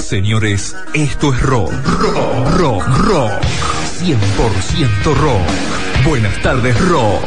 [0.00, 1.72] Señores, esto es rock.
[2.00, 3.30] Rock, rock, rock.
[4.00, 6.04] 100% rock.
[6.08, 7.22] Buenas tardes, rock.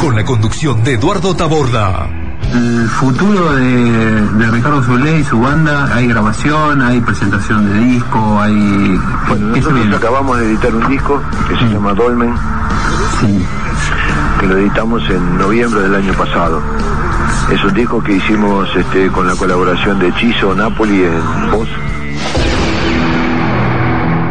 [0.00, 2.08] Con la conducción de Eduardo Taborda.
[2.52, 8.40] El futuro de, de Ricardo Zulé y su banda, hay grabación, hay presentación de disco,
[8.40, 9.00] hay...
[9.28, 9.96] Bueno, ¿Qué se nosotros viene?
[9.96, 12.34] acabamos de editar un disco que se llama Dolmen,
[13.20, 13.42] Sí.
[14.40, 16.60] que lo editamos en noviembre del año pasado.
[17.50, 21.68] Es un disco que hicimos este, con la colaboración de Chizo Napoli en voz.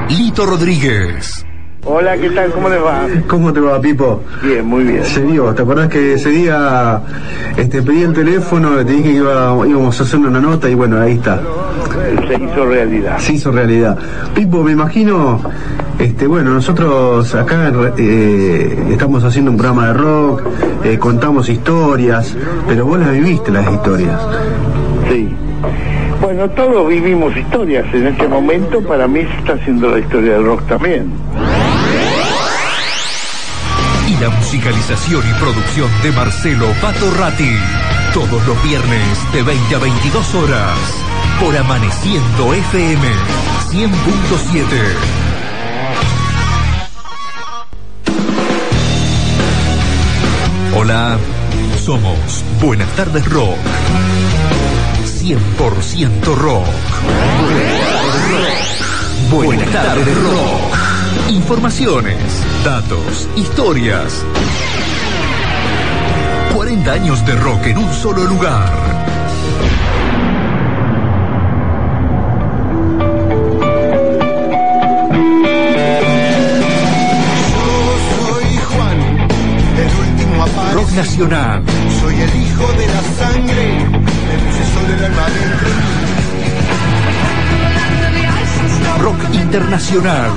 [0.10, 1.46] Lito Rodríguez.
[1.84, 2.52] Hola, ¿qué tal?
[2.52, 3.08] ¿Cómo les va?
[3.28, 4.22] ¿Cómo te va, Pipo?
[4.44, 5.04] Bien, muy bien.
[5.04, 7.02] Se dio, ¿te acordás que ese día
[7.58, 11.02] este, pedí el teléfono, te dije que iba- íbamos a hacer una nota y bueno,
[11.02, 11.42] ahí está.
[12.28, 13.18] Se hizo realidad.
[13.18, 13.98] Se hizo realidad.
[14.36, 15.42] Pipo, me imagino,
[15.98, 20.42] este, bueno, nosotros acá eh, estamos haciendo un programa de rock,
[20.84, 22.38] eh, contamos historias,
[22.68, 24.22] pero vos las viviste las historias.
[25.10, 25.30] Sí.
[26.22, 27.84] Bueno, todos vivimos historias.
[27.96, 31.12] En este momento, para mí, se está haciendo la historia del rock también.
[34.22, 37.58] La musicalización y producción de Marcelo Pato Ratti.
[38.14, 40.78] Todos los viernes de 20 a 22 horas.
[41.40, 43.02] Por Amaneciendo FM
[43.72, 43.92] 100.7.
[50.78, 51.18] Hola,
[51.84, 53.58] somos Buenas tardes Rock.
[55.20, 56.68] 100% rock.
[59.32, 60.78] Buenas tardes rock.
[61.30, 62.18] Informaciones,
[62.64, 64.24] datos, historias.
[66.54, 68.70] 40 años de rock en un solo lugar.
[78.16, 79.00] Soy Juan,
[79.78, 80.82] el último aparecido.
[80.82, 81.64] Rock nacional,
[82.00, 83.86] Soy el hijo de la sangre,
[84.28, 85.70] me puse solo el alma dentro.
[89.00, 90.32] rock internacional.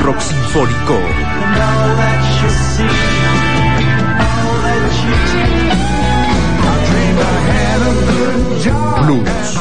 [0.00, 0.98] Rock sinfónico.
[9.02, 9.58] Blues.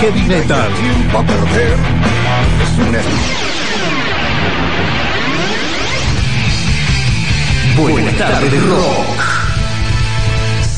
[0.00, 0.72] Heavy metal.
[0.74, 1.76] Tiempo a perder.
[2.62, 3.00] Es una
[7.76, 9.20] Buenas tardes rock.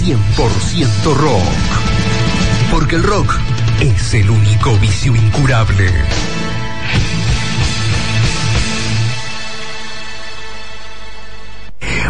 [0.00, 1.72] 100% rock.
[2.72, 3.38] Porque el rock
[3.81, 5.93] es el único vicio incurable.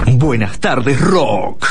[0.06, 1.66] Buenas tardes rock.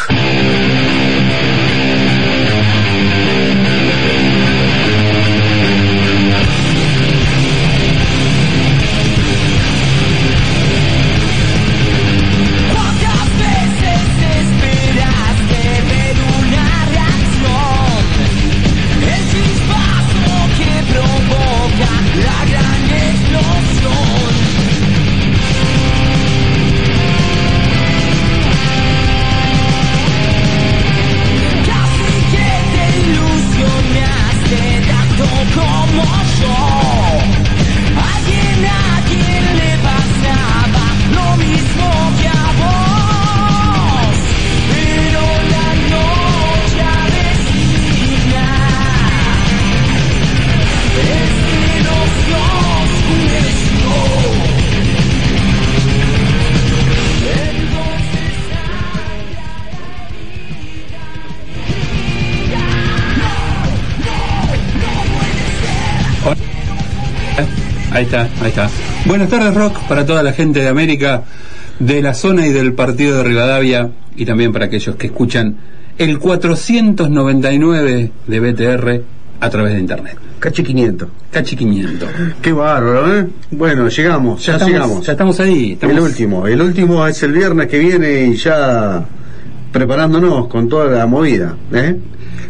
[67.92, 68.70] Ahí está, ahí está.
[69.06, 71.24] Buenas tardes, Rock, para toda la gente de América,
[71.80, 75.58] de la zona y del partido de Rivadavia, y también para aquellos que escuchan
[75.98, 79.02] el 499 de BTR
[79.42, 80.18] a través de Internet.
[80.40, 81.10] Cachi 500.
[81.32, 82.10] Cachi 500.
[82.42, 83.28] Qué bárbaro, ¿eh?
[83.52, 85.06] Bueno, llegamos, ya, estamos, llegamos.
[85.06, 85.74] Ya estamos ahí.
[85.74, 89.04] estamos- El último, el último es el viernes que viene y ya
[89.72, 91.96] preparándonos con toda la movida, ¿eh?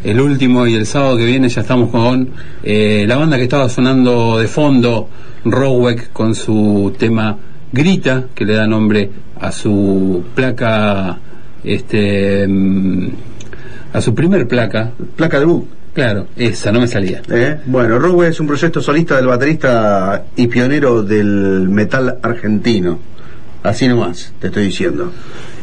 [0.04, 2.30] El último y el sábado que viene ya estamos con
[2.64, 5.08] eh, la banda que estaba sonando de fondo,
[5.46, 7.38] Rowek, con su tema
[7.72, 9.10] Grita, que le da nombre
[9.40, 11.20] a su placa,
[11.64, 13.08] este, mm,
[13.94, 14.92] a su primer placa.
[15.16, 15.66] Placa debut.
[15.94, 17.22] Claro, esa, no me salía.
[17.30, 17.60] ¿eh?
[17.66, 22.98] Bueno, Rowe es un proyecto solista del baterista y pionero del metal argentino.
[23.63, 25.12] Así nomás, te estoy diciendo.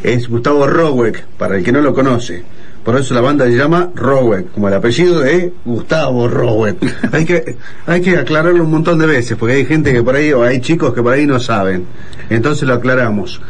[0.03, 2.43] Es Gustavo Rowek, para el que no lo conoce.
[2.83, 6.77] Por eso la banda se llama Roweck, como el apellido de Gustavo Roweck.
[7.11, 10.31] hay que hay que aclararlo un montón de veces, porque hay gente que por ahí,
[10.31, 11.85] o hay chicos que por ahí no saben.
[12.29, 13.41] Entonces lo aclaramos.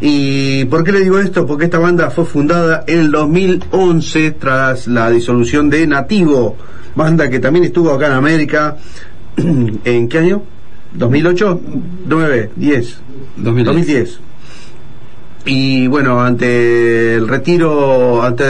[0.00, 1.46] ¿Y por qué le digo esto?
[1.46, 6.56] Porque esta banda fue fundada en el 2011 tras la disolución de Nativo,
[6.94, 8.76] banda que también estuvo acá en América.
[9.36, 10.42] ¿En qué año?
[10.96, 11.60] ¿2008?
[12.08, 12.48] ¿9?
[12.58, 12.94] ¿10?
[13.36, 13.66] 2010.
[13.66, 14.20] 2010.
[15.44, 18.44] Y bueno, ante el retiro, ante,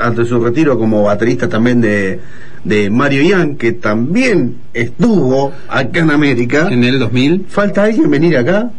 [0.00, 2.20] ante su retiro como baterista también de,
[2.64, 8.36] de Mario Ian, que también estuvo acá en América, En el 2000, ¿falta alguien venir
[8.36, 8.70] acá?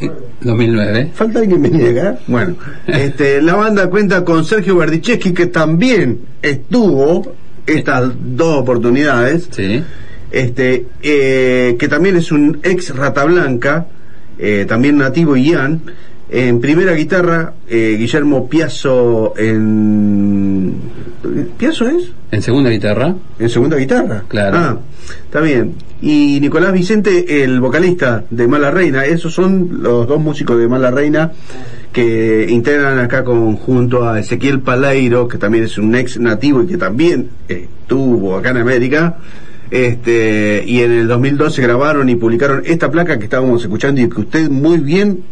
[0.00, 0.10] eh,
[0.42, 1.10] 2009.
[1.14, 2.18] ¿Falta alguien venir acá?
[2.26, 7.34] Bueno, este, la banda cuenta con Sergio Berdichevsky, que también estuvo
[7.66, 9.82] estas dos oportunidades, Sí.
[10.32, 13.86] Este, eh, que también es un ex Rata Blanca,
[14.38, 15.82] eh, también nativo Ian.
[16.30, 20.74] En primera guitarra, eh, Guillermo Piazzo en...
[21.58, 22.10] ¿Piazzo es?
[22.30, 24.24] En segunda guitarra, En segunda guitarra.
[24.28, 24.56] Claro.
[24.56, 24.78] Ah,
[25.24, 25.74] está bien.
[26.00, 29.04] Y Nicolás Vicente, el vocalista de Mala Reina.
[29.04, 31.32] Esos son los dos músicos de Mala Reina
[31.92, 36.66] que integran acá con, junto a Ezequiel Paleiro, que también es un ex nativo y
[36.66, 39.18] que también estuvo acá en América.
[39.72, 44.20] Este, y en el 2012 grabaron y publicaron esta placa que estábamos escuchando y que
[44.20, 45.24] usted muy bien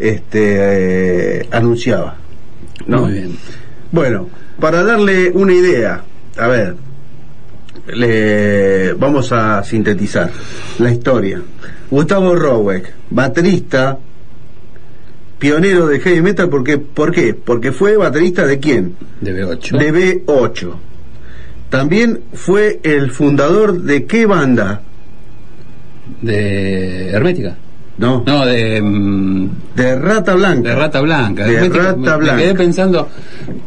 [0.00, 2.16] este, eh, anunciaba.
[2.88, 3.02] ¿no?
[3.02, 3.36] Muy bien.
[3.92, 4.28] Bueno,
[4.58, 6.02] para darle una idea,
[6.38, 6.74] a ver,
[7.86, 10.28] le vamos a sintetizar
[10.80, 11.40] la historia.
[11.88, 13.96] Gustavo Roweck, baterista,
[15.38, 17.32] pionero de heavy metal, porque, ¿por qué?
[17.34, 18.96] Porque fue baterista de quién?
[19.20, 19.78] de B8.
[19.78, 20.74] De B8.
[21.72, 24.82] También fue el fundador de qué banda?
[26.20, 27.56] De Hermética.
[27.96, 30.68] No, No, de, mm, de Rata Blanca.
[30.68, 31.46] de Rata Blanca.
[31.46, 31.82] De Hermética.
[31.84, 32.36] Rata Me- me, Blanca.
[32.42, 33.08] quedé pensando.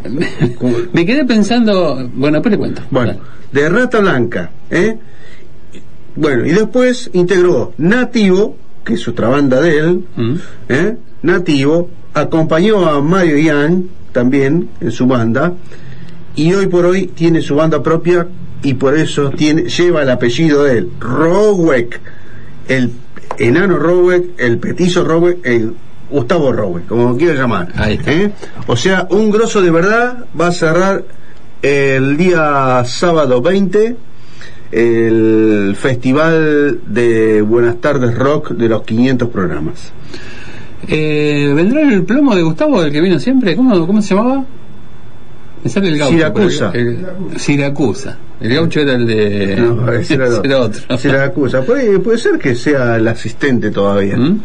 [0.93, 2.09] me quedé pensando.
[2.13, 2.81] Bueno, después le cuento.
[2.91, 3.13] Bueno,
[3.51, 4.97] de Rata Blanca, ¿eh?
[6.15, 10.35] Bueno, y después integró Nativo, que es otra banda de él, Mm.
[10.69, 10.97] ¿eh?
[11.23, 15.53] Nativo, acompañó a Mario Ian también en su banda,
[16.35, 18.27] y hoy por hoy tiene su banda propia
[18.61, 21.99] y por eso tiene, lleva el apellido de él, Roweck,
[22.67, 22.91] el
[23.37, 25.73] enano Roweck, el petizo Roweck, el
[26.09, 27.71] Gustavo Roweck, como quiera llamar.
[27.75, 28.11] Ahí está.
[28.11, 28.31] ¿eh?
[28.67, 31.03] O sea, un grosso de verdad va a cerrar
[31.61, 33.95] el día sábado 20
[34.71, 39.93] el festival de Buenas tardes Rock de los 500 programas.
[40.87, 43.55] Eh, ¿Vendrá el plomo de Gustavo, el que vino siempre?
[43.55, 44.43] ¿Cómo, cómo se llamaba?
[45.65, 46.13] Me sale el gaucho.
[46.15, 46.71] Siracusa.
[46.71, 48.17] pero el- el- Siracusa.
[48.39, 49.55] El gaucho era el de.
[49.57, 50.27] No, ese era,
[50.59, 50.81] otro.
[50.89, 51.61] Ese era Acusa.
[51.63, 54.15] Puede, puede ser que sea el asistente todavía.
[54.15, 54.41] ¿Mm?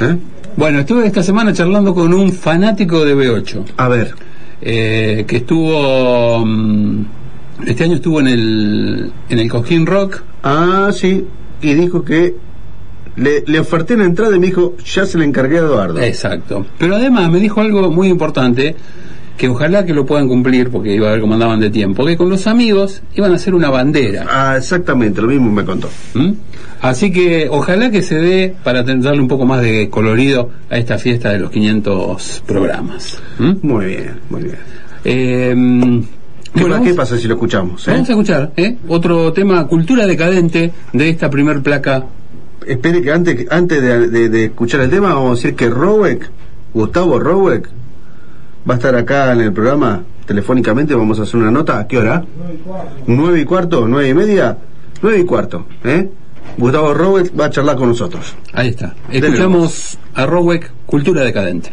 [0.00, 0.16] ¿Eh?
[0.56, 3.64] Bueno, estuve esta semana charlando con un fanático de B8.
[3.76, 4.14] A ver,
[4.62, 6.44] eh, que estuvo.
[6.46, 7.04] mm,
[7.66, 10.22] este año estuvo en el, en el Cojín Rock.
[10.44, 11.26] ah, sí,
[11.62, 12.34] y dijo que
[13.16, 16.00] le, le oferté la entrada y me dijo, ya se le encargué a Eduardo.
[16.00, 16.64] Exacto.
[16.78, 18.76] Pero además me dijo algo muy importante,
[19.40, 22.14] que ojalá que lo puedan cumplir, porque iba a ver cómo andaban de tiempo, que
[22.14, 24.26] con los amigos iban a hacer una bandera.
[24.28, 25.88] Ah, exactamente, lo mismo me contó.
[26.12, 26.32] ¿Mm?
[26.82, 30.98] Así que ojalá que se dé para darle un poco más de colorido a esta
[30.98, 33.18] fiesta de los 500 programas.
[33.38, 33.52] ¿Mm?
[33.62, 34.56] Muy bien, muy bien.
[35.06, 35.54] Eh,
[36.54, 37.88] ¿Qué, bueno, pasa si lo escuchamos?
[37.88, 37.92] eh?
[37.92, 38.76] Vamos a escuchar ¿eh?
[38.88, 42.04] otro tema, cultura decadente, de esta primer placa.
[42.66, 46.28] Espere que antes, antes de, de- de escuchar el tema, vamos a decir que Roweck,
[46.74, 47.70] Gustavo Roweck,
[48.68, 50.94] va a estar acá en el programa telefónicamente.
[50.94, 51.78] Vamos a hacer una nota.
[51.78, 52.24] ¿A qué hora?
[53.06, 53.86] ¿Nueve y cuarto?
[53.88, 54.56] ¿Nueve y media?
[55.02, 55.66] Nueve y cuarto.
[55.84, 56.08] ¿eh?
[56.56, 58.34] Gustavo Roweck va a charlar con nosotros.
[58.52, 58.94] Ahí está.
[59.10, 61.72] Escuchamos a Rowek, cultura decadente.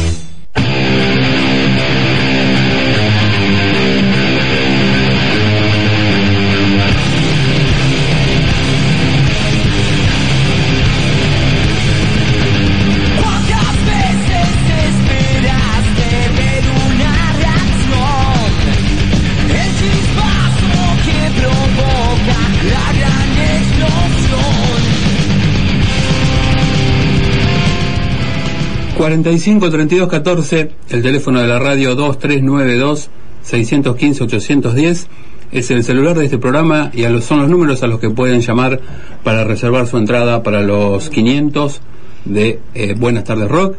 [29.01, 33.09] 45 32 14, el teléfono de la radio 2392
[33.41, 35.07] 615 810
[35.51, 38.11] es el celular de este programa y a los, son los números a los que
[38.11, 38.79] pueden llamar
[39.23, 41.81] para reservar su entrada para los 500
[42.25, 43.75] de eh, Buenas tardes Rock.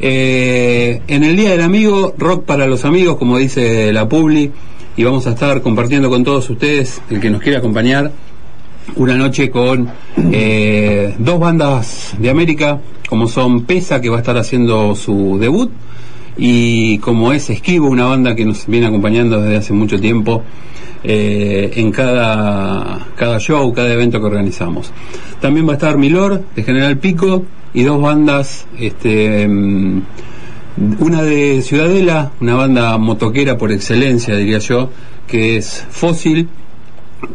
[0.00, 4.50] Eh, en el Día del Amigo, Rock para los amigos, como dice la Publi,
[4.96, 8.10] y vamos a estar compartiendo con todos ustedes, el que nos quiera acompañar,
[8.96, 9.88] una noche con
[10.32, 15.70] eh, dos bandas de América, como son Pesa, que va a estar haciendo su debut,
[16.36, 20.42] y como es Esquivo, una banda que nos viene acompañando desde hace mucho tiempo
[21.02, 24.92] eh, en cada, cada show, cada evento que organizamos.
[25.40, 30.02] También va a estar Milor, de General Pico, y dos bandas, este, mm,
[31.00, 34.90] una de Ciudadela, una banda motoquera por excelencia, diría yo,
[35.26, 36.48] que es Fósil,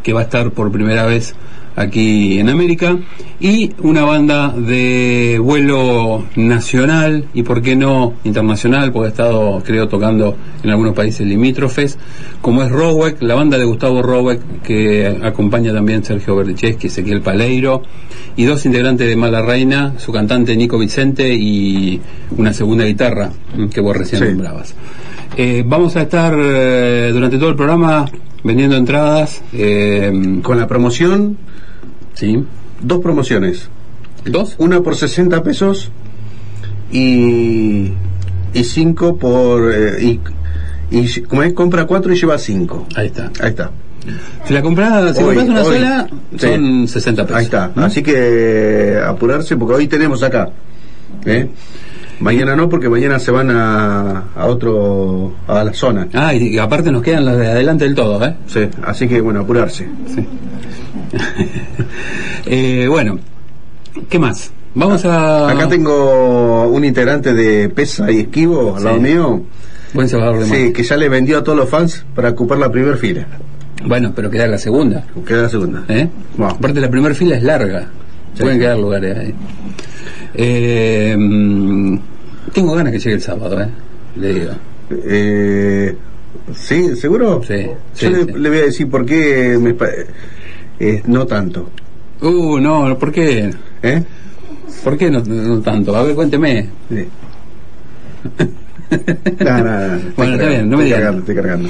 [0.03, 1.35] que va a estar por primera vez
[1.75, 2.99] aquí en América,
[3.39, 9.87] y una banda de vuelo nacional y por qué no internacional, porque ha estado, creo,
[9.87, 11.97] tocando en algunos países limítrofes,
[12.41, 17.81] como es Roweck, la banda de Gustavo Roweck, que acompaña también Sergio Berdicheschi, Ezequiel Paleiro,
[18.35, 21.99] y dos integrantes de Mala Reina, su cantante Nico Vicente y
[22.37, 23.31] una segunda guitarra
[23.73, 24.27] que vos recién Sí.
[24.29, 24.75] nombrabas.
[25.37, 28.05] Eh, vamos a estar eh, durante todo el programa
[28.43, 29.41] vendiendo entradas.
[29.53, 31.37] eh, Con la promoción,
[32.13, 32.43] ¿Sí?
[32.81, 33.69] dos promociones.
[34.25, 34.55] ¿Dos?
[34.57, 35.91] Una por 60 pesos
[36.91, 37.91] y,
[38.53, 39.71] y cinco por...
[39.73, 40.19] eh, y,
[40.91, 42.85] y como es, compra cuatro y lleva cinco.
[42.95, 43.31] Ahí está.
[43.41, 43.71] Ahí está.
[44.45, 45.75] Si la compras, si Hoy, compras una hoy.
[45.77, 46.47] sola, Sí.
[46.47, 47.37] son 60 pesos.
[47.37, 47.71] Ahí está.
[47.73, 47.79] ¿Mm?
[47.79, 50.49] Así que apurarse porque hoy tenemos acá.
[51.25, 51.47] ¿eh?
[52.19, 56.07] Mañana no, porque mañana se van a, a otro, a la zona.
[56.13, 58.35] Ah, y, y aparte nos quedan las de adelante del todo, ¿eh?
[58.47, 59.87] Sí, así que bueno, apurarse.
[60.13, 60.25] Sí.
[62.45, 63.19] Eh, bueno,
[64.09, 64.51] ¿qué más?
[64.75, 65.49] Vamos a...
[65.49, 69.01] Acá tengo un integrante de Pesa y Esquivo al lado Sí.
[69.03, 69.43] mío.
[69.93, 72.69] Buen cebador de Sí, que ya le vendió a todos los fans para ocupar la
[72.71, 73.25] primera fila.
[73.85, 75.05] Bueno, pero queda la segunda.
[75.25, 75.83] Queda la segunda.
[75.87, 76.09] ¿eh?
[76.37, 76.49] Wow.
[76.49, 77.87] Aparte la primera fila es larga.
[78.33, 78.41] Sí.
[78.41, 79.29] Pueden quedar lugares ahí.
[79.29, 79.35] Eh,
[80.35, 81.97] mm,
[82.53, 83.69] tengo ganas que llegue el sábado, ¿eh?
[84.15, 84.51] Le digo.
[85.05, 85.95] Eh,
[86.55, 86.95] ¿Sí?
[86.95, 87.41] ¿Seguro?
[87.47, 88.31] Sí, sí, Yo le, sí.
[88.39, 89.75] le voy a decir por qué me
[90.79, 91.69] eh, no tanto.
[92.21, 93.49] Uh, no, ¿por qué?
[93.81, 94.03] ¿Eh?
[94.83, 95.95] ¿Por qué no, no tanto?
[95.95, 96.69] A ver, cuénteme.
[96.89, 97.05] Sí.
[99.39, 100.99] No, no, no, estoy Bueno, está bien, no me estoy digan.
[101.01, 101.69] cargando, estoy cargando.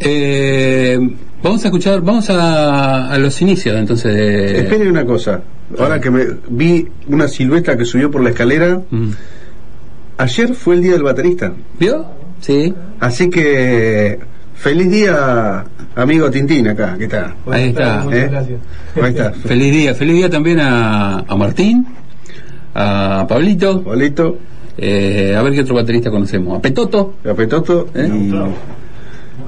[0.00, 0.98] Eh,
[1.42, 4.58] vamos a escuchar, vamos a, a los inicios entonces de...
[4.60, 5.40] Espere una cosa.
[5.78, 9.10] Ahora que me vi una silueta que subió por la escalera, Mm.
[10.18, 11.52] ayer fue el día del baterista.
[11.78, 12.06] ¿Vio?
[12.40, 12.74] Sí.
[12.98, 14.18] Así que
[14.54, 17.34] feliz día, amigo Tintín acá, ¿qué tal?
[17.50, 18.04] Ahí está.
[18.12, 18.30] ¿Eh?
[18.96, 19.32] Ahí está.
[19.32, 19.94] Feliz día.
[19.94, 21.86] Feliz día también a, a Martín,
[22.74, 24.38] a Pablito, Bolito,
[24.76, 26.58] eh, a ver qué otro baterista conocemos.
[26.58, 27.14] A Petoto.
[27.28, 28.08] a Petoto ¿Eh?
[28.12, 28.48] y A-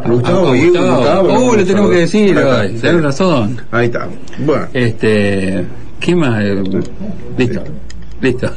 [0.07, 0.97] Gustavo, y Gustavo.
[0.97, 2.79] Gustavo, Uh, le tenemos que decir, sí.
[2.81, 3.61] tenés razón.
[3.71, 4.09] Ahí está.
[4.38, 5.65] Bueno, Este,
[6.01, 6.43] ¿qué más?
[6.45, 6.62] Eh,
[7.38, 7.62] Listo,
[8.21, 8.51] listo.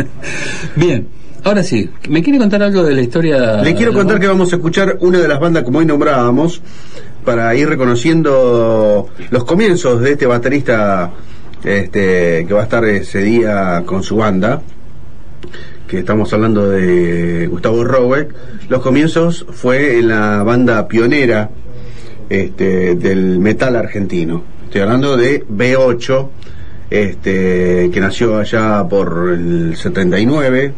[0.76, 1.06] Bien,
[1.44, 3.62] ahora sí, ¿me quiere contar algo de la historia?
[3.62, 6.60] le quiero contar que vamos a escuchar una de las bandas como hoy nombrábamos
[7.24, 11.10] para ir reconociendo los comienzos de este baterista
[11.64, 14.62] este, que va a estar ese día con su banda.
[15.86, 18.34] Que estamos hablando de Gustavo Roweck,
[18.68, 21.50] los comienzos fue en la banda pionera
[22.28, 24.42] este, del metal argentino.
[24.64, 26.28] Estoy hablando de B8,
[26.90, 30.72] este, que nació allá por el 79,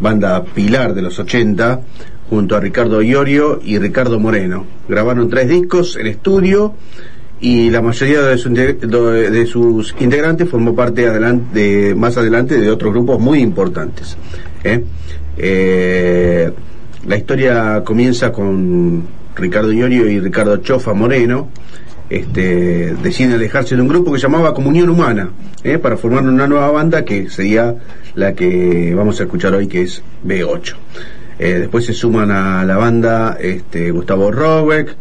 [0.00, 1.80] banda pilar de los 80,
[2.28, 4.66] junto a Ricardo Iorio y Ricardo Moreno.
[4.88, 6.74] Grabaron tres discos en estudio
[7.44, 12.70] y la mayoría de, su de- sus integrantes formó parte adelante, de- más adelante de
[12.70, 14.16] otros grupos muy importantes.
[14.64, 14.82] ¿eh?
[15.36, 16.50] Eh,
[17.06, 19.02] la historia comienza con
[19.36, 21.48] Ricardo Iorio y Ricardo Chofa Moreno,
[22.08, 25.28] este, deciden alejarse de un grupo que llamaba Comunión Humana,
[25.62, 25.78] ¿eh?
[25.78, 27.74] para formar una nueva banda que sería
[28.14, 30.74] la que vamos a escuchar hoy, que es B8.
[31.38, 34.94] Eh, después se suman a la banda este, Gustavo Robeck,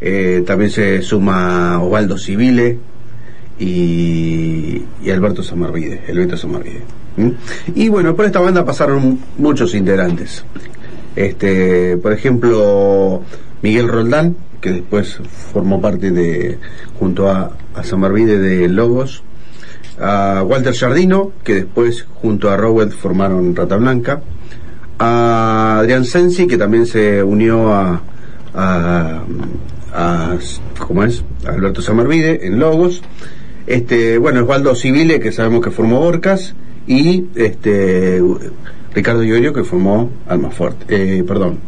[0.00, 2.78] eh, también se suma Osvaldo Civile
[3.58, 6.82] y, Alberto Samarvide, el Samarvide.
[7.74, 10.44] Y bueno, por esta banda pasaron muchos integrantes.
[11.16, 13.22] Este, por ejemplo,
[13.62, 15.18] Miguel Roldán, que después
[15.52, 16.58] formó parte de,
[16.98, 19.22] junto a, Samarvide de Logos,
[20.00, 24.20] a Walter Jardino, que después junto a Rowell formaron Rata Blanca,
[24.98, 28.00] a Adrián Sensi, que también se unió a,
[29.92, 30.36] a
[30.78, 31.24] ¿cómo es?
[31.46, 33.02] A Alberto Samarvide en Logos,
[33.66, 36.54] este, bueno, Osvaldo Civile, que sabemos que formó Orcas,
[36.86, 38.22] y este
[38.94, 41.58] Ricardo Iorio, que formó Almaforte, eh, perdón,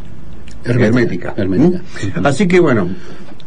[0.65, 1.35] Hermética.
[1.37, 1.83] Hermética.
[2.17, 2.27] ¿Mm?
[2.27, 2.89] Así que bueno,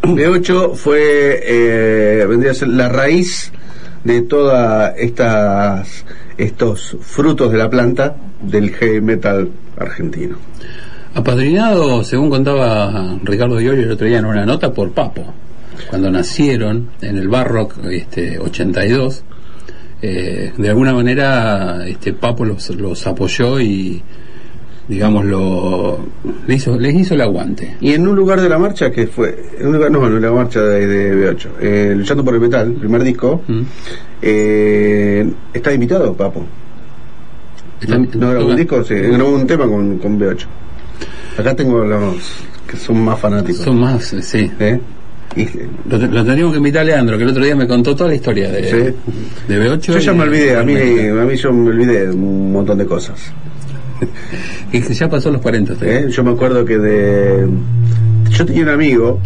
[0.02, 3.52] B8 fue, eh, vendría a ser la raíz
[4.04, 6.06] de todas estas
[6.38, 10.38] estos frutos de la planta del heavy metal argentino.
[11.16, 15.24] Apadrinado, según contaba Ricardo Iorio el otro día en una nota, por Papo.
[15.90, 19.24] Cuando nacieron en el Barrock este, 82,
[20.02, 24.02] eh, de alguna manera este Papo los, los apoyó y
[24.88, 26.00] digamos lo
[26.48, 27.78] le hizo, les hizo el aguante.
[27.80, 30.32] Y en un lugar de la marcha que fue, en un lugar, no, en la
[30.32, 33.62] marcha de, de B8, eh, Luchando por el Metal, el primer disco, ¿Mm?
[34.22, 36.44] eh, está invitado Papo.
[37.80, 38.84] Está- ¿No, no grabó un disco?
[38.84, 40.46] Sí, grabó un tema con, con B8.
[41.38, 42.16] Acá tengo los
[42.68, 43.62] que son más fanáticos.
[43.64, 44.52] Son más, eh, sí.
[44.60, 44.80] ¿Eh?
[45.36, 45.48] Y-
[45.90, 48.10] Lo, te- lo teníamos que invitar a Leandro, que el otro día me contó toda
[48.10, 48.96] la historia de, Sí.
[49.48, 49.94] de B8.
[49.94, 52.86] yo ya me olvidé, a mí, a mí yo me olvidé de un montón de
[52.86, 53.20] cosas.
[54.72, 55.74] Y que ya pasó los 40.
[55.74, 55.88] usted.
[56.08, 56.12] ¿eh?
[56.12, 57.48] Yo me acuerdo que de...
[58.30, 59.20] Yo tenía un amigo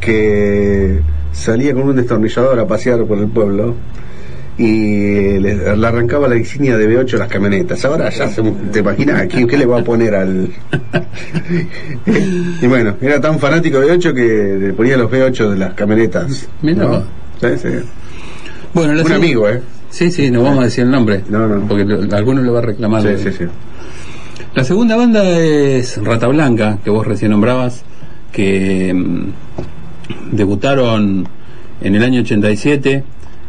[0.00, 1.00] que
[1.32, 3.74] salía con un destornillador a pasear por el pueblo
[4.58, 7.84] y le, le arrancaba la insignia de B8 a las camionetas.
[7.84, 8.42] Ahora ya se,
[8.72, 10.48] te imaginas ¿qué, qué le va a poner al...
[12.62, 16.48] y bueno, era tan fanático de B8 que le ponía los B8 de las camionetas.
[16.62, 17.02] Mirá ¿no?
[17.40, 17.68] Sí.
[18.72, 19.60] Bueno, Un amigo, ¿eh?
[19.90, 21.22] Sí, sí, no vamos a decir el nombre.
[21.28, 21.66] No, no.
[21.66, 23.02] Porque lo- alguno le va a reclamar.
[23.02, 23.44] Sí, sí, sí.
[24.54, 27.82] La segunda banda es Rata Blanca, que vos recién nombrabas,
[28.32, 29.26] que mm,
[30.32, 31.28] debutaron
[31.80, 33.04] en el año 87.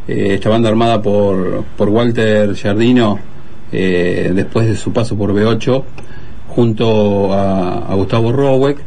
[0.07, 3.19] Eh, esta banda armada por, por Walter Jardino,
[3.71, 5.83] eh, después de su paso por B8,
[6.47, 8.77] junto a, a Gustavo Roweck.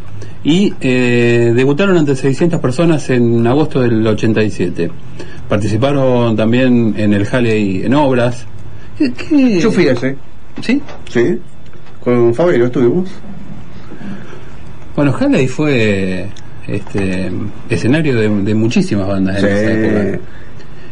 [0.42, 4.90] Y eh, debutaron ante 600 personas en agosto del 87.
[5.48, 8.46] Participaron también en el Halley en obras.
[8.96, 10.16] ¿Qué- qué- Yo fui ese,
[10.62, 10.80] ¿Sí?
[11.10, 11.38] sí.
[12.02, 13.10] Con Fabio estuvimos.
[14.96, 16.26] Bueno, Halley fue
[16.66, 17.30] este
[17.68, 20.24] escenario de, de muchísimas bandas en esa época.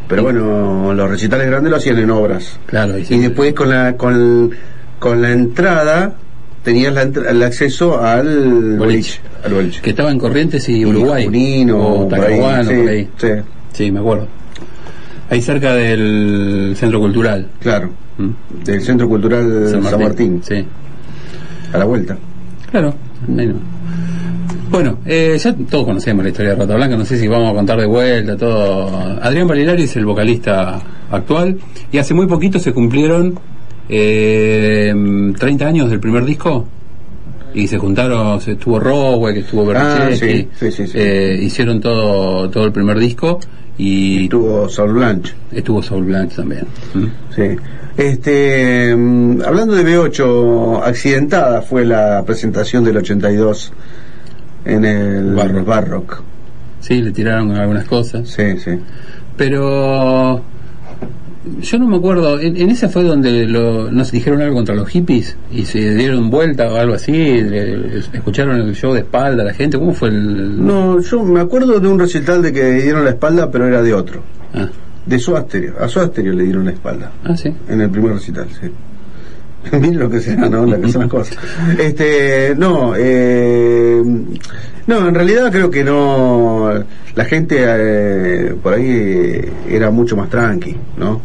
[0.09, 2.59] Pero bueno, los recitales grandes lo hacían en obras.
[2.67, 4.51] Claro, y, después con la con,
[4.99, 6.15] con la entrada
[6.65, 9.21] tenías la el acceso al Boliche.
[9.45, 9.81] Al boliche.
[9.83, 11.27] que estaba en Corrientes y Y Uruguay.
[11.73, 12.09] O
[12.65, 13.09] sí, por ahí.
[13.19, 13.29] sí,
[13.73, 14.27] Sí, me acuerdo.
[15.31, 17.47] Ahí cerca del Centro Cultural.
[17.61, 17.91] claro.
[18.17, 18.65] ¿Mm?
[18.65, 20.65] Del Centro Cultural San Martín, Sí,
[21.73, 22.17] a la vuelta.
[22.71, 22.95] claro.
[23.29, 23.55] ahí no.
[24.71, 27.55] Bueno, eh, ya todos conocemos la historia de Rata Blanca, no sé si vamos a
[27.55, 29.19] contar de vuelta todo.
[29.23, 31.59] Adrián Valilari es el vocalista actual
[31.91, 33.39] y hace muy poquito se cumplieron
[33.89, 34.93] eh,
[35.39, 36.67] 30 años del primer disco
[37.55, 40.99] y se juntaron, se estuvo Rowe, que estuvo Ah, Bernachetti, sí, sí, sí, sí.
[40.99, 43.41] eh, hicieron todo todo el primer disco
[43.79, 45.33] y Tuvo Saul Blanche.
[45.53, 46.65] estuvo Soul Blanche también.
[46.95, 47.05] ¿Mm?
[47.35, 47.43] Sí.
[47.97, 53.73] Este, mm, hablando de B8, accidentada fue la presentación del 82
[54.69, 55.67] en el Barrock.
[55.67, 56.23] Barrock.
[56.81, 58.29] Sí, le tiraron algunas cosas.
[58.29, 58.71] Sí, sí.
[59.37, 60.43] Pero
[61.61, 64.89] yo no me acuerdo, en, en esa fue donde lo, nos dijeron algo contra los
[64.89, 69.47] hippies y se dieron vuelta o algo así, le- escucharon el show de espalda a
[69.47, 70.65] la gente, ¿cómo fue el...?
[70.65, 73.83] No, yo me acuerdo de un recital de que le dieron la espalda, pero era
[73.83, 74.23] de otro.
[74.55, 74.69] Ah,
[75.07, 75.75] De su Asterio.
[75.81, 77.11] A su Asterio le dieron la espalda.
[77.25, 77.53] ah, sí.
[77.69, 78.69] En el primer recital, sí.
[79.93, 80.67] Lo que sea, ¿no?
[80.67, 81.37] La que son las cosas.
[81.79, 84.03] Este, no, eh,
[84.87, 86.71] no, en realidad creo que no.
[87.15, 91.21] La gente eh, por ahí era mucho más tranqui, ¿no?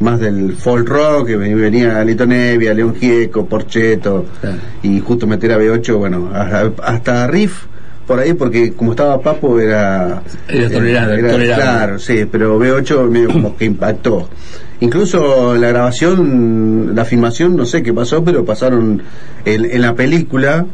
[0.00, 4.56] Más del folk rock, que venía Lito Nevia, León Gieco, Porcheto, Claro.
[4.82, 7.64] y justo meter a B8, bueno, hasta, hasta Riff
[8.06, 10.22] por ahí, porque como estaba Papo era.
[10.48, 11.62] Era tolerable, era- tolerable.
[11.64, 14.28] Claro, sí, pero B8 medio como que impactó.
[14.80, 19.02] Incluso la grabación, la filmación, no sé qué pasó, pero pasaron
[19.44, 20.66] en, en la película,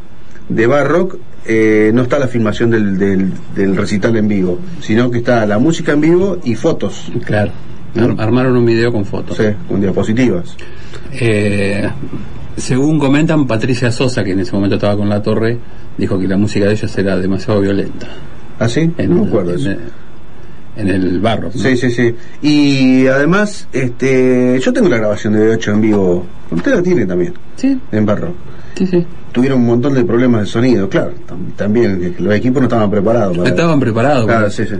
[0.48, 5.18] de Barrock eh, no está la filmación del, del, del recital en vivo, sino que
[5.18, 7.50] está la música en vivo y fotos, Claro.
[7.96, 9.36] Ar- Armaron un video con fotos.
[9.38, 10.56] sí, con diapositivas.
[11.12, 11.88] Eh,
[12.56, 15.58] según comentan, Patricia Sosa, que en ese momento estaba con la torre,
[15.98, 18.06] dijo que la música de ellos era demasiado violenta.
[18.58, 18.90] ¿Ah, sí?
[18.98, 19.70] En, no me acuerdo en, eso.
[19.70, 19.78] en
[20.76, 21.50] el barro.
[21.54, 21.60] ¿no?
[21.60, 22.14] Sí, sí, sí.
[22.42, 26.26] Y además, este, yo tengo la grabación de B8 en vivo.
[26.50, 28.34] Usted la tiene también, Sí, en Barrock.
[28.76, 29.06] sí, sí.
[29.32, 31.12] Tuvieron un montón de problemas de sonido, claro.
[31.28, 33.36] tam- También los equipos no estaban preparados.
[33.36, 34.26] para- Estaban preparados.
[34.26, 34.76] Claro, sí, sí.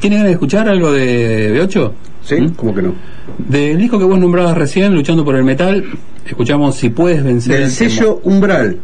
[0.00, 1.92] ¿Tiene ganas de escuchar algo de B8?
[2.24, 2.40] ¿Sí?
[2.40, 2.48] ¿Mm?
[2.54, 2.94] ¿Cómo que no?
[3.38, 5.84] Del disco que vos nombrabas recién, Luchando por el Metal,
[6.26, 8.78] escuchamos Si puedes vencer Del el sello Umbral.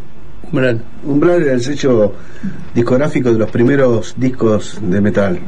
[0.51, 0.83] Umbral.
[1.05, 2.15] Umbral era el sello
[2.75, 5.39] discográfico de los primeros discos de metal.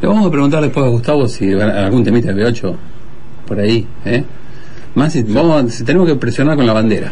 [0.00, 2.74] Le vamos a preguntar después a Gustavo si algún temita de B8
[3.46, 4.22] por ahí, ¿eh?
[4.94, 7.10] Más si, vamos, si tenemos que presionar con la bandera,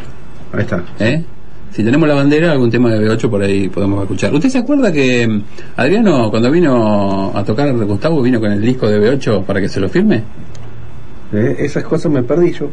[0.53, 0.83] Ahí está.
[1.01, 1.25] ¿eh?
[1.73, 4.33] Si tenemos la bandera, algún tema de B8 por ahí podemos escuchar.
[4.33, 5.43] ¿Usted se acuerda que mm,
[5.77, 9.81] Adriano, cuando vino a tocar Gustavo, vino con el disco de B8 para que se
[9.81, 10.23] lo firme?
[11.33, 12.71] Eh, esas cosas me perdí yo.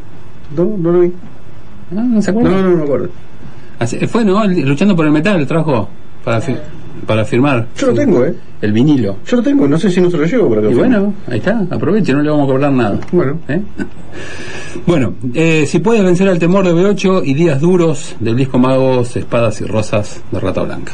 [0.56, 1.12] No, no lo vi.
[1.92, 2.62] ¿No, ¿No se No, acuerda?
[2.62, 3.10] no, no me acuerdo.
[3.80, 4.46] Así- fue, ¿no?
[4.46, 5.90] Luchando por el metal, trajo
[6.24, 6.40] para,
[7.06, 7.68] para firmar.
[7.78, 8.34] Yo lo tengo, ¿eh?
[8.62, 9.18] El vinilo.
[9.28, 10.76] Yo lo tengo, no sé si no se lo llevo que Y firme.
[10.76, 13.00] bueno, ahí está, aproveche, no le vamos a cobrar nada.
[13.12, 13.40] Bueno.
[13.50, 13.62] ¿Eh?
[14.88, 19.16] Bueno, eh, si puedes vencer al temor de B8 y días duros del disco Magos,
[19.16, 20.94] Espadas y Rosas de Rata Blanca.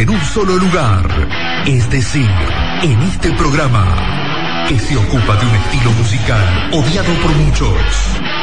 [0.00, 1.04] En un solo lugar.
[1.66, 2.28] Es decir,
[2.82, 3.84] en este programa,
[4.68, 7.74] que se ocupa de un estilo musical odiado por muchos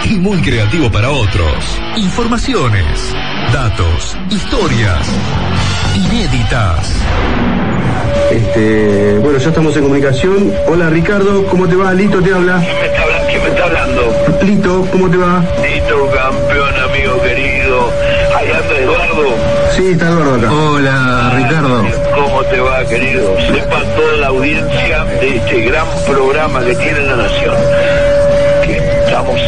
[0.05, 1.79] y muy creativo para otros.
[1.95, 3.13] Informaciones,
[3.51, 4.99] datos, historias
[5.95, 6.91] inéditas.
[8.31, 10.53] Este, bueno, ya estamos en comunicación.
[10.67, 11.93] Hola Ricardo, ¿cómo te va?
[11.93, 12.59] Lito te habla.
[12.59, 14.15] ¿Quién me está, habla- quién me está hablando?
[14.43, 15.41] Lito, ¿cómo te va?
[15.63, 17.91] Tito, campeón, amigo querido.
[18.37, 19.23] Ahí anda Eduardo.
[19.75, 20.51] Sí, está Eduardo acá.
[20.51, 21.83] Hola Ricardo.
[22.13, 23.35] ¿Cómo te va, querido?
[23.47, 27.55] Sepa toda la audiencia de este gran programa que tiene la Nación.
[28.63, 29.41] Que estamos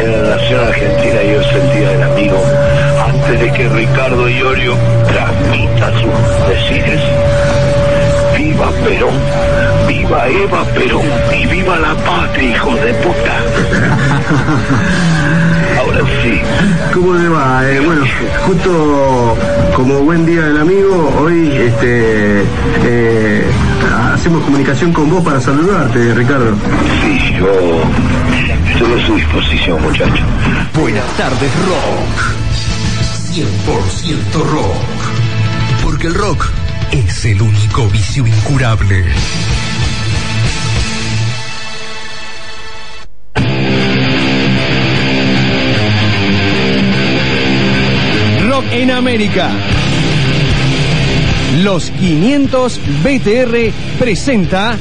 [0.00, 2.42] en la Nación Argentina y hoy es el Día del Amigo.
[3.08, 4.74] Antes de que Ricardo Iorio
[5.06, 7.02] transmita sus decires,
[8.38, 9.20] viva Perón,
[9.86, 11.04] viva Eva Perón
[11.38, 13.36] y viva la patria, hijo de puta.
[15.88, 16.40] Ahora sí.
[16.92, 17.66] ¿Cómo te va?
[17.66, 18.04] Eh, bueno,
[18.46, 19.38] justo
[19.74, 22.42] como buen día del amigo, hoy este,
[22.84, 23.44] eh,
[24.12, 26.54] hacemos comunicación con vos para saludarte, Ricardo.
[27.00, 27.48] Sí, yo
[28.70, 30.24] estoy a su disposición, muchacho.
[30.78, 32.38] Buenas tardes, rock.
[33.32, 35.82] 100% rock.
[35.82, 36.50] Porque el rock
[36.90, 39.06] es el único vicio incurable.
[48.72, 49.50] En América.
[51.62, 54.76] Los 500 BTR presenta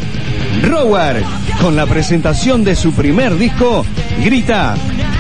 [0.63, 1.23] Rower
[1.61, 3.86] con la presentación de su primer disco
[4.23, 4.75] Grita.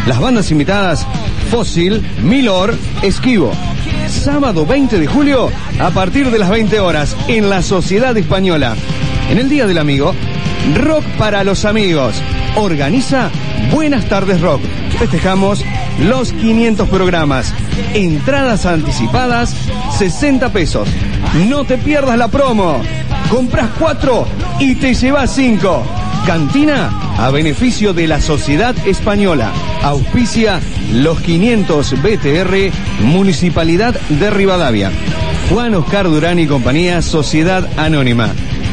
[0.07, 1.05] Las bandas invitadas
[1.51, 3.51] Fósil, Milor, Esquivo.
[4.07, 8.75] Sábado 20 de julio a partir de las 20 horas en la Sociedad Española.
[9.29, 10.13] En el Día del Amigo,
[10.75, 12.15] Rock para los amigos.
[12.55, 13.29] Organiza
[13.71, 14.61] Buenas tardes Rock.
[14.97, 15.63] Festejamos
[16.07, 17.53] los 500 programas.
[17.93, 19.55] Entradas anticipadas,
[19.97, 20.87] 60 pesos.
[21.47, 22.81] No te pierdas la promo.
[23.29, 24.27] Compras 4
[24.59, 25.83] y te llevas 5.
[26.25, 29.51] Cantina a beneficio de la Sociedad Española.
[29.83, 30.59] Auspicia
[30.93, 32.71] los 500 BTR
[33.03, 34.91] Municipalidad de Rivadavia.
[35.49, 38.29] Juan Oscar Durán y compañía Sociedad Anónima.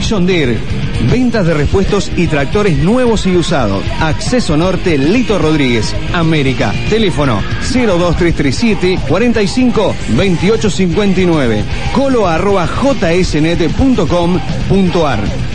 [0.09, 0.84] John Deere.
[1.11, 3.85] Ventas de repuestos y tractores nuevos y usados.
[4.01, 5.95] Acceso Norte Lito Rodríguez.
[6.13, 6.73] América.
[6.91, 7.43] Teléfono
[7.73, 11.65] 02337 45 2859.
[11.95, 13.65] Colo arroba jsnet.com.ar.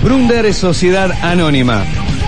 [0.03, 1.83] Brunder Sociedad Anónima.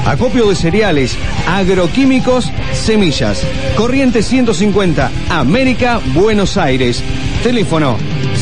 [0.05, 1.15] Acopio de cereales,
[1.47, 3.45] agroquímicos, semillas.
[3.75, 7.03] Corriente 150, América, Buenos Aires.
[7.43, 7.97] Teléfono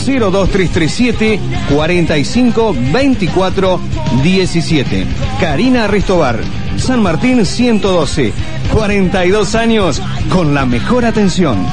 [0.05, 3.79] 02337 45 24
[4.23, 5.05] 17.
[5.39, 6.39] Karina Restobar,
[6.77, 8.33] San Martín 112.
[8.73, 11.65] 42 años con la mejor atención.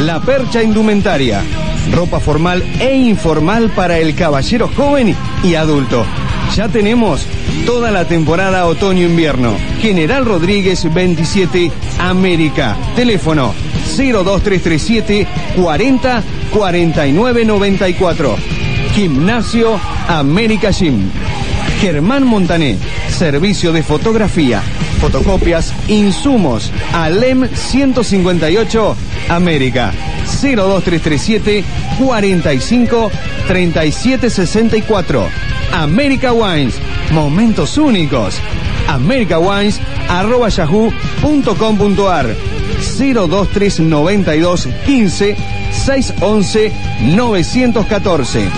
[0.00, 1.42] La Percha Indumentaria.
[1.92, 6.06] Ropa formal e informal para el caballero joven y adulto.
[6.54, 7.26] Ya tenemos
[7.66, 9.56] toda la temporada otoño-invierno.
[9.80, 12.76] General Rodríguez 27, América.
[12.94, 13.54] Teléfono
[13.96, 18.36] 02337 40 49 94.
[18.94, 21.10] Gimnasio América Gym.
[21.82, 22.78] Germán Montané,
[23.08, 24.62] servicio de fotografía,
[25.00, 28.96] fotocopias, insumos, Alem 158,
[29.28, 29.92] América,
[30.40, 31.64] 02337
[31.98, 33.10] 45
[33.48, 35.26] 37 64.
[35.72, 36.76] América Wines,
[37.10, 38.36] momentos únicos.
[38.86, 42.36] America Wines, arroba yahoo.com.ar
[42.96, 45.36] 02392 15
[45.72, 46.72] 611
[47.16, 48.48] 914.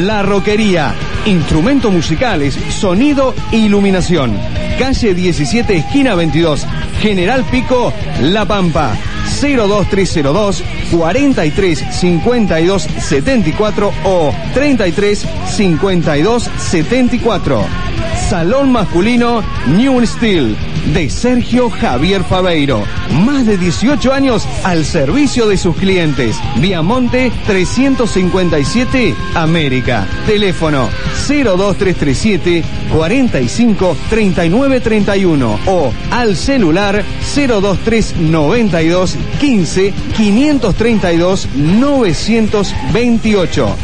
[0.00, 0.92] La Roquería,
[1.26, 4.36] instrumentos musicales, sonido e iluminación.
[4.78, 6.66] Calle 17, esquina 22,
[7.00, 8.96] General Pico, La Pampa.
[9.40, 18.03] 02302 43 52 74 o 33 52 74.
[18.28, 20.56] Salón masculino New Steel
[20.94, 22.82] de Sergio Javier Fabeiro.
[23.24, 26.36] Más de 18 años al servicio de sus clientes.
[26.56, 30.08] Viamonte 357 América.
[30.26, 30.88] Teléfono
[31.28, 37.04] 02337 45 39 31 o al celular
[37.36, 43.76] 02392 15 532 928.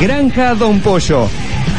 [0.00, 1.28] Granja Don Pollo.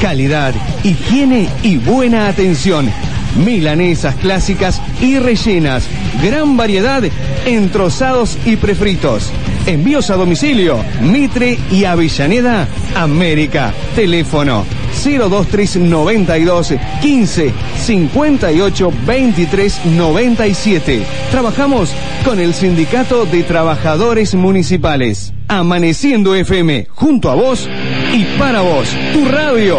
[0.02, 2.90] Calidad, higiene y buena atención.
[3.36, 5.88] Milanesas clásicas y rellenas.
[6.24, 7.04] Gran variedad
[7.46, 9.32] en trozados y prefritos.
[9.66, 10.84] Envíos a domicilio.
[11.02, 13.74] Mitre y Avellaneda, América.
[13.96, 14.66] Teléfono
[15.04, 21.04] 02392 15 58 23 97.
[21.32, 21.94] Trabajamos
[22.26, 25.34] con el Sindicato de Trabajadores Municipales.
[25.48, 27.68] Amaneciendo FM, junto a vos
[28.14, 29.78] y para vos, tu radio.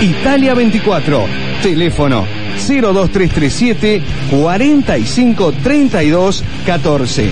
[0.00, 1.26] Italia 24,
[1.62, 2.26] teléfono
[2.56, 7.30] 02337 45 32 14.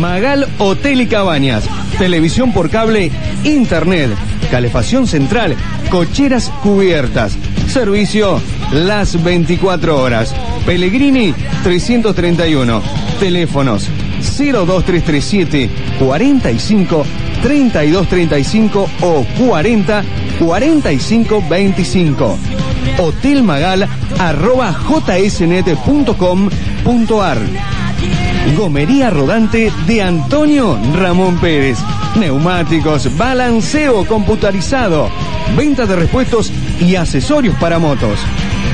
[0.00, 1.64] Magal Hotel y Cabañas,
[1.98, 3.10] televisión por cable,
[3.44, 4.10] internet,
[4.50, 5.56] calefacción central,
[5.90, 7.36] cocheras cubiertas,
[7.68, 8.40] servicio
[8.72, 10.34] las 24 horas.
[10.64, 12.82] Pellegrini 331,
[13.20, 13.88] teléfonos
[14.38, 15.68] 02337
[15.98, 17.04] 45
[17.44, 20.02] 3235 o 40
[20.38, 22.38] 45 25.
[22.98, 23.86] Hotel Magal
[24.18, 24.74] arroba
[25.28, 25.78] jsnet.com.ar
[28.56, 31.78] Gomería rodante de Antonio Ramón Pérez.
[32.16, 35.10] Neumáticos, balanceo computarizado,
[35.54, 38.18] venta de repuestos y accesorios para motos.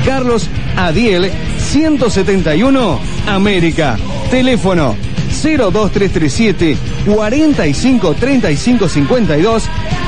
[0.05, 3.97] Carlos Adiel 171 América.
[4.29, 4.95] Teléfono
[5.41, 9.63] 02337 45 35 52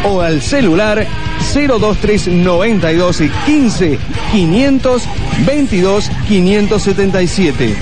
[0.05, 1.07] o al celular
[1.53, 3.99] 02392 15
[4.31, 5.03] 500
[5.45, 7.75] 22 577.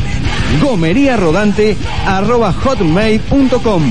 [0.62, 3.84] Gomería rodante arroba hotmail.com.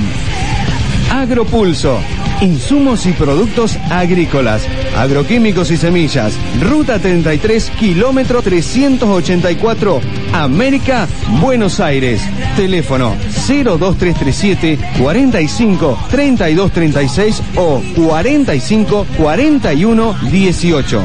[1.10, 1.98] Agropulso.
[2.40, 4.62] Insumos y productos agrícolas,
[4.96, 6.32] agroquímicos y semillas.
[6.62, 10.00] Ruta 33, kilómetro 384,
[10.32, 11.06] América,
[11.38, 12.22] Buenos Aires.
[12.56, 13.14] Teléfono
[13.50, 21.04] 02337 45 32 36 o 45 41 18.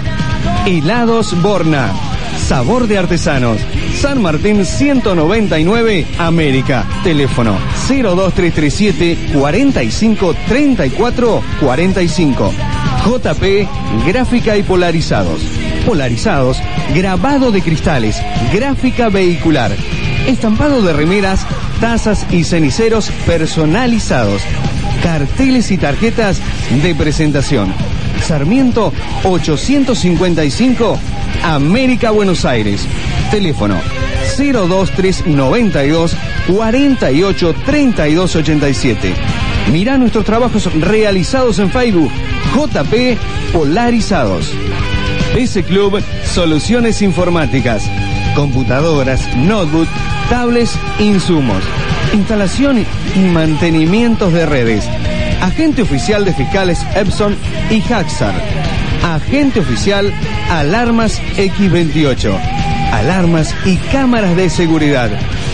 [0.68, 1.92] Helados Borna.
[2.48, 3.60] Sabor de artesanos.
[4.00, 6.86] San Martín 199, América.
[7.04, 12.54] Teléfono 02337 45 34 45.
[13.06, 13.68] JP
[14.06, 15.42] Gráfica y Polarizados.
[15.86, 16.58] Polarizados,
[16.96, 18.20] grabado de cristales,
[18.52, 19.72] gráfica vehicular,
[20.28, 21.46] estampado de remeras,
[21.86, 24.42] tazas y ceniceros personalizados,
[25.04, 26.42] carteles y tarjetas
[26.82, 27.72] de presentación.
[28.26, 28.92] Sarmiento
[29.24, 30.98] 855,
[31.44, 32.88] América, Buenos Aires.
[33.30, 33.76] Teléfono
[34.36, 36.18] 02392
[36.48, 39.14] 48 32 87.
[39.72, 42.10] Mirá nuestros trabajos realizados en Facebook.
[42.56, 43.20] JP
[43.54, 44.52] Polarizados.
[45.36, 47.84] PC Club Soluciones Informáticas.
[48.36, 49.88] Computadoras, notebook,
[50.30, 51.64] tablets, insumos.
[52.14, 54.86] Instalación y mantenimientos de redes.
[55.42, 57.36] Agente oficial de fiscales Epson
[57.70, 58.34] y Haxar.
[59.04, 60.14] Agente oficial
[60.50, 62.38] Alarmas X28.
[62.92, 65.12] Alarmas y cámaras de seguridad.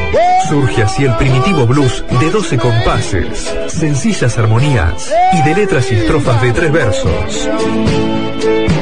[0.48, 6.42] Surge así el primitivo blues de 12 compases, sencillas armonías y de letras y estrofas
[6.42, 7.50] de tres versos.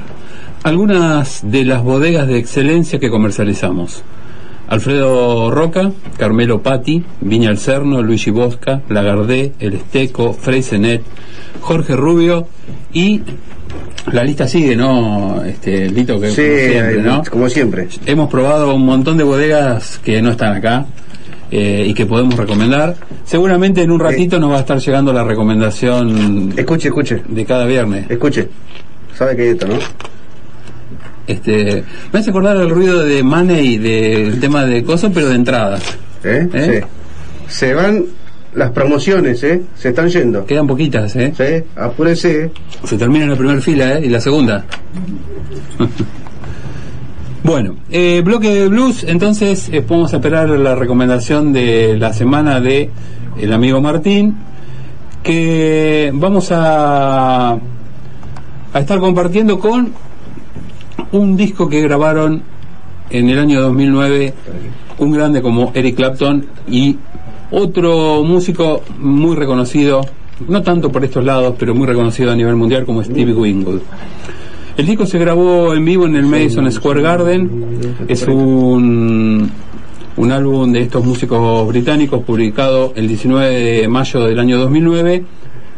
[0.62, 4.04] Algunas de las bodegas de excelencia que comercializamos.
[4.68, 11.02] Alfredo Roca, Carmelo Patti, Viña El Cerno, Luigi Bosca, Lagardé, El Esteco, Freisenet,
[11.60, 12.46] Jorge Rubio
[12.92, 13.22] y
[14.12, 15.42] la lista sigue, ¿no?
[15.44, 17.22] Este, Lito, que Sí, como siempre, ¿no?
[17.30, 17.88] como siempre.
[18.06, 20.86] Hemos probado un montón de bodegas que no están acá
[21.50, 22.96] eh, y que podemos recomendar.
[23.24, 27.64] Seguramente en un ratito nos va a estar llegando la recomendación Escuche, escuche, de cada
[27.66, 28.10] viernes.
[28.10, 28.48] escuche.
[29.16, 29.74] ¿Sabe qué es esto, no?
[31.26, 35.82] Este, me hace acordar el ruido de Money del tema de cosas, pero de entradas.
[36.24, 36.48] ¿Eh?
[36.52, 36.84] ¿Eh?
[37.48, 37.54] Sí.
[37.54, 38.04] Se van
[38.54, 39.62] las promociones, ¿eh?
[39.76, 40.44] Se están yendo.
[40.44, 41.32] Quedan poquitas, ¿eh?
[41.36, 41.64] ¿Sí?
[41.76, 42.50] Apúrese.
[42.84, 44.06] Se termina la primera fila, ¿eh?
[44.06, 44.64] Y la segunda.
[47.44, 52.90] bueno, eh, bloque de blues, entonces eh, podemos esperar la recomendación de la semana de
[53.40, 54.36] el amigo Martín,
[55.22, 59.92] que vamos a, a estar compartiendo con
[61.12, 62.42] un disco que grabaron
[63.08, 64.34] en el año 2009
[64.98, 66.96] un grande como Eric Clapton y
[67.52, 70.00] otro músico muy reconocido,
[70.48, 73.80] no tanto por estos lados, pero muy reconocido a nivel mundial como Stevie Winwood.
[74.76, 77.96] El disco se grabó en vivo en el Madison Square Garden.
[78.08, 79.50] Es un,
[80.16, 85.24] un álbum de estos músicos británicos publicado el 19 de mayo del año 2009.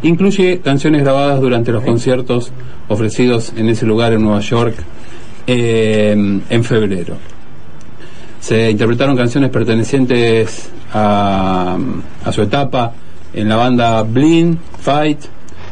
[0.05, 2.53] Incluye canciones grabadas durante los conciertos
[2.89, 4.77] ofrecidos en ese lugar en Nueva York
[5.47, 7.34] eh, en febrero.
[8.45, 11.79] Se interpretaron canciones pertenecientes a,
[12.23, 12.93] a su etapa
[13.33, 15.19] en la banda Blind, Fight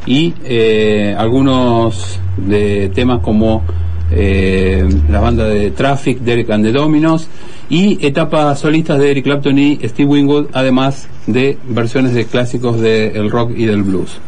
[0.06, 3.62] y eh, algunos de temas como
[4.10, 7.28] eh, la banda de Traffic, Derek and the Dominos
[7.68, 13.30] y etapas solistas de Eric Clapton y Steve Winwood, además de versiones de clásicos del
[13.30, 14.18] rock y del blues.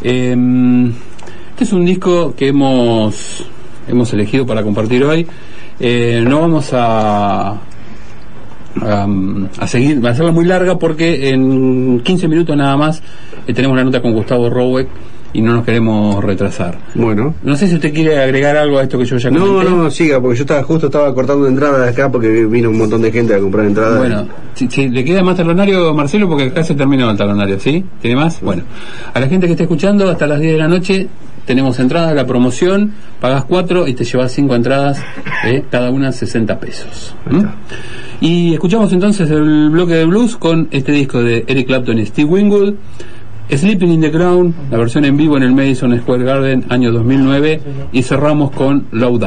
[0.00, 0.34] Eh,
[1.50, 3.44] este es un disco que hemos,
[3.86, 5.26] hemos elegido para compartir hoy.
[5.78, 7.50] Eh, no vamos a,
[8.80, 9.06] a,
[9.58, 13.02] a seguir, va a hacerla muy larga porque en 15 minutos nada más
[13.46, 14.88] eh, tenemos la nota con Gustavo Roweck
[15.32, 16.78] y no nos queremos retrasar.
[16.94, 17.34] Bueno.
[17.42, 19.70] No sé si usted quiere agregar algo a esto que yo ya No, comenté.
[19.70, 23.02] no, siga, porque yo estaba justo estaba cortando entradas de acá porque vino un montón
[23.02, 23.98] de gente a comprar entradas.
[23.98, 27.84] Bueno, si, si le queda más talonario, Marcelo, porque acá se terminó el talonario, ¿sí?
[28.00, 28.40] ¿Tiene más?
[28.40, 28.62] Bueno,
[29.12, 31.06] a la gente que esté escuchando, hasta las 10 de la noche
[31.46, 35.02] tenemos entradas, la promoción, pagas 4 y te llevas 5 entradas,
[35.46, 35.64] ¿eh?
[35.70, 37.14] cada una 60 pesos.
[37.30, 37.46] ¿m?
[38.20, 42.28] Y escuchamos entonces el bloque de blues con este disco de Eric Clapton y Steve
[42.28, 42.74] Winwood.
[43.48, 47.60] Sleeping in the Ground, la versión en vivo en el Madison Square Garden, año 2009,
[47.92, 49.20] y cerramos con Low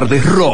[0.00, 0.49] tardes, Rock.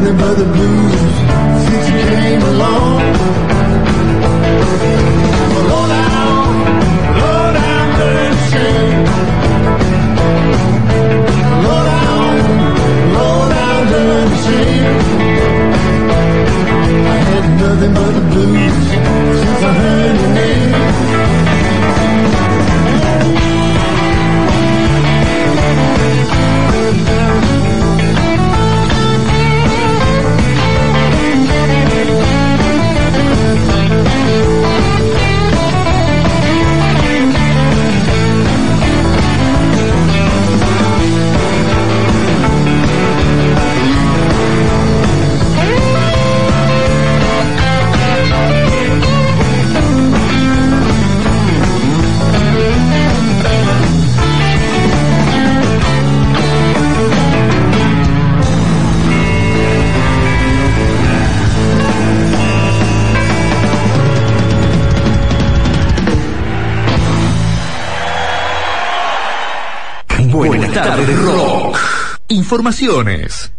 [0.00, 0.92] nothing but the blues
[1.66, 2.98] since you came along.
[5.70, 6.46] Low down,
[7.20, 7.88] low down.
[11.64, 12.34] Low down,
[13.16, 13.86] low down.
[17.06, 18.76] I had nothing but the blues
[19.40, 20.37] since I heard you.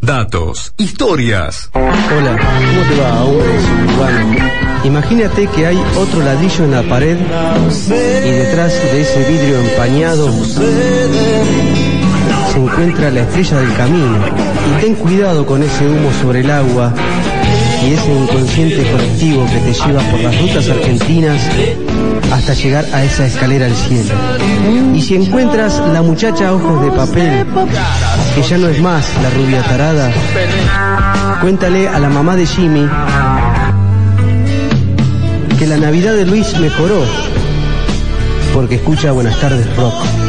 [0.02, 1.70] Datos, historias.
[1.76, 4.38] Hola, ¿cómo te va, hombre suburbano?
[4.86, 10.32] Imagínate que hay otro ladrillo en la pared y detrás de ese vidrio empañado
[12.52, 14.18] se encuentra la estrella del camino.
[14.68, 16.92] Y ten cuidado con ese humo sobre el agua
[17.86, 21.40] y ese inconsciente colectivo que te lleva por las rutas argentinas
[22.32, 24.14] hasta llegar a esa escalera al cielo.
[24.94, 27.46] Y si encuentras la muchacha ojos de papel,
[28.36, 30.12] que ya no es más la rubia tarada,
[31.42, 32.88] cuéntale a la mamá de Jimmy
[35.58, 37.04] que la Navidad de Luis mejoró,
[38.54, 40.29] porque escucha Buenas tardes Rock.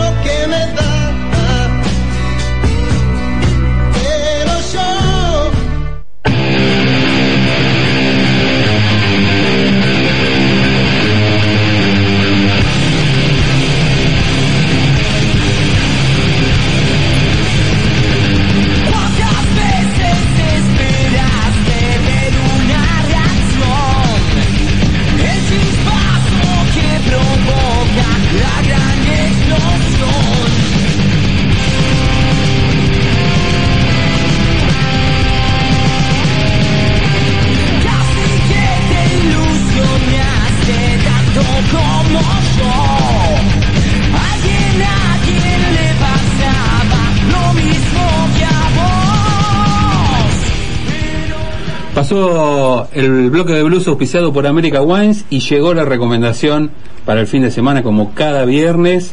[53.01, 56.71] El bloque de blues auspiciado por America Wines y llegó la recomendación
[57.05, 59.13] para el fin de semana como cada viernes.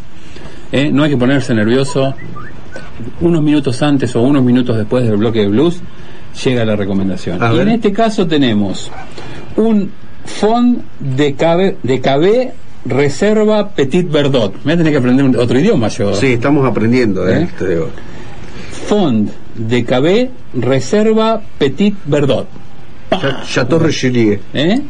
[0.71, 0.91] ¿eh?
[0.91, 2.13] No hay que ponerse nervioso.
[3.21, 5.81] Unos minutos antes o unos minutos después del bloque de blues
[6.43, 7.41] llega la recomendación.
[7.41, 7.67] A y ver.
[7.67, 8.91] en este caso tenemos
[9.55, 9.91] un
[10.25, 12.53] fond de cabe, de cabé
[12.85, 14.53] reserva petit verdot.
[14.57, 16.13] Me voy a tener que aprender otro idioma yo.
[16.13, 17.47] Sí, estamos aprendiendo, ¿eh?
[17.59, 17.79] ¿Eh?
[18.87, 22.47] Fond de cabé reserva petit verdot.
[23.09, 24.37] Cha- Chateau Richelieu.
[24.53, 24.81] ¿eh?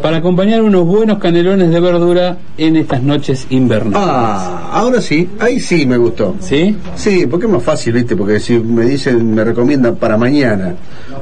[0.00, 3.98] Para acompañar unos buenos canelones de verdura en estas noches invernales.
[4.00, 6.36] Ah, ahora sí, ahí sí me gustó.
[6.40, 6.76] ¿Sí?
[6.94, 8.14] Sí, porque es más fácil, ¿viste?
[8.16, 10.74] Porque si me dicen, me recomiendan para mañana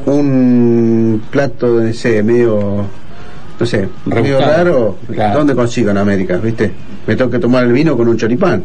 [0.06, 2.84] un plato, no sé, medio,
[3.58, 4.56] no sé, medio Rebuscado.
[4.56, 5.38] raro, Claro.
[5.38, 6.70] ¿dónde consigo en América, viste?
[7.06, 8.62] Me tengo que tomar el vino con un choripán.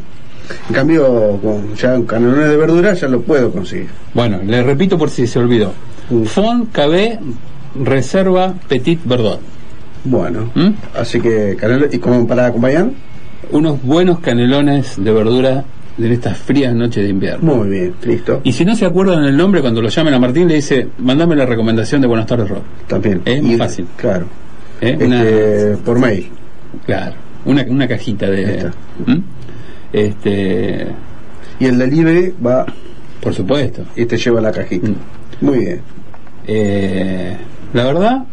[0.70, 3.88] En cambio, con ya canelones de verdura ya lo puedo conseguir.
[4.14, 5.74] Bueno, le repito por si se olvidó.
[6.26, 7.20] Fond cabé
[7.82, 9.39] reserva petit verdot.
[10.03, 10.70] Bueno, ¿Mm?
[10.95, 11.58] así que,
[11.91, 12.89] ¿y como para acompañar?
[13.51, 15.64] Unos buenos canelones de verdura
[15.97, 17.56] en estas frías noches de invierno.
[17.56, 18.41] Muy bien, listo.
[18.43, 21.36] Y si no se acuerdan el nombre, cuando lo llamen a Martín, le dice, mandame
[21.36, 22.64] la recomendación de Buenas tardes Rock.
[22.88, 23.22] También.
[23.26, 23.88] Es muy fácil.
[23.97, 24.26] Claro.
[24.82, 24.91] ¿eh?
[24.99, 26.28] Este, Una, por mail.
[26.86, 27.14] claro,
[27.45, 28.70] una, una cajita de...
[29.06, 29.18] ¿Mm?
[29.93, 30.88] Este,
[31.60, 32.66] Y el delivery va
[33.22, 33.84] por supuesto.
[33.95, 34.88] y te lleva la cajita.
[34.89, 34.95] Mm.
[35.41, 35.82] Muy bien.
[36.47, 37.36] Eh,
[37.73, 38.23] la verdad,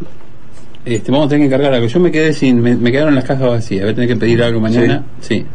[0.85, 1.87] este, vamos a tener que encargar algo.
[1.87, 3.83] Yo me quedé sin, me, me quedaron las cajas vacías.
[3.83, 5.03] Voy a tener que pedir algo mañana.
[5.21, 5.45] Sí.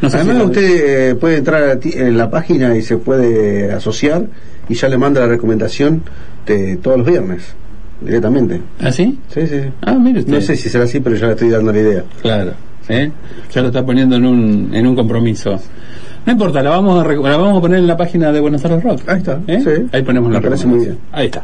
[0.00, 2.98] No sé Además, si- usted eh, puede entrar a ti- en la página y se
[2.98, 4.26] puede asociar
[4.68, 6.02] y ya le manda la recomendación
[6.46, 7.42] de todos los viernes,
[8.00, 8.60] directamente.
[8.80, 9.18] ¿Ah, sí?
[9.34, 9.60] Sí, sí.
[9.82, 10.32] Ah, mire usted.
[10.32, 12.04] No sé si será así, pero ya le estoy dando la idea.
[12.22, 12.52] Claro.
[12.88, 13.10] ¿eh?
[13.52, 15.60] Ya lo está poniendo en un, en un compromiso.
[16.28, 18.84] No importa, la vamos, a, la vamos a poner en la página de Buenos Aires
[18.84, 19.00] Rock.
[19.06, 19.62] Ahí está, ¿Eh?
[19.64, 19.86] sí.
[19.92, 20.98] Ahí ponemos la recomendación.
[21.10, 21.42] Ahí está.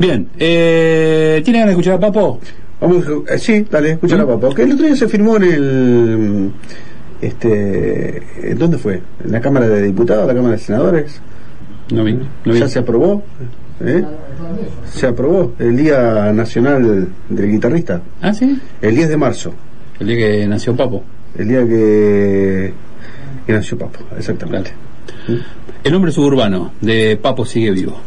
[0.00, 0.26] Bien.
[0.36, 2.40] Eh, ¿Tiene ganas de escuchar a Papo?
[2.80, 4.40] Vamos, eh, sí, dale, escucha la ¿Mm?
[4.40, 4.48] papá.
[4.56, 6.50] Que el otro día se firmó en el.
[7.22, 9.00] Este, ¿en ¿Dónde fue?
[9.24, 11.20] ¿En la Cámara de Diputados, la Cámara de Senadores?
[11.92, 12.14] No vi.
[12.14, 12.58] No vi.
[12.58, 13.22] ¿Ya se aprobó?
[13.80, 14.02] ¿Eh?
[14.92, 18.58] Se aprobó el Día Nacional del Guitarrista, Ah, sí.
[18.82, 19.52] el 10 de marzo,
[20.00, 21.04] El día que nació Papo.
[21.38, 22.74] el día que,
[23.50, 24.72] que nació Papo, exactamente.
[25.82, 28.00] El hombre suburbano de Papo sigue vivo.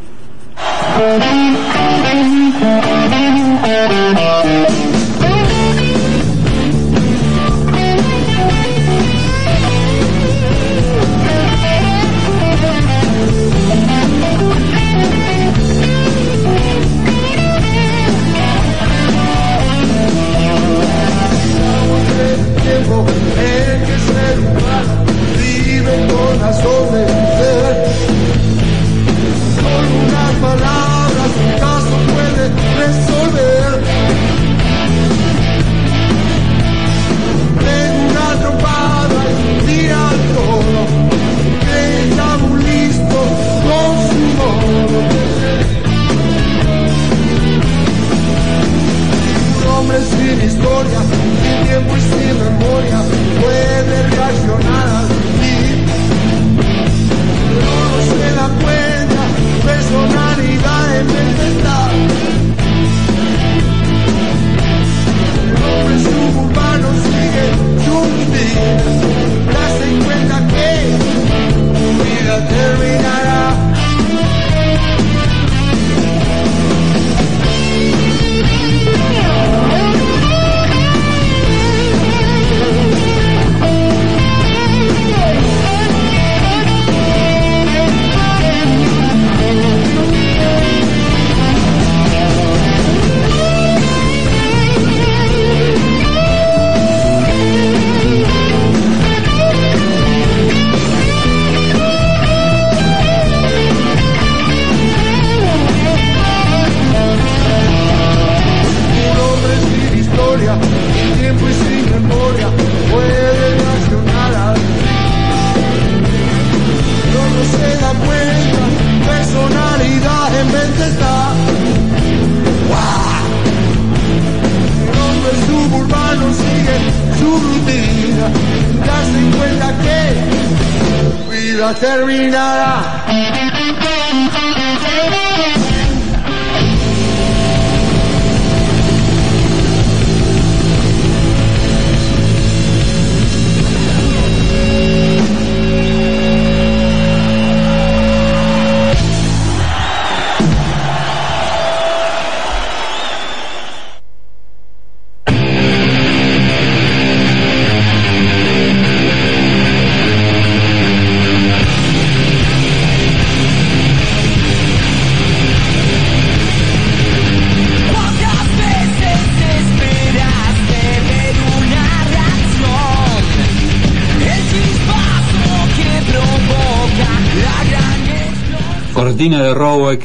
[179.13, 180.01] Cortina de Roweck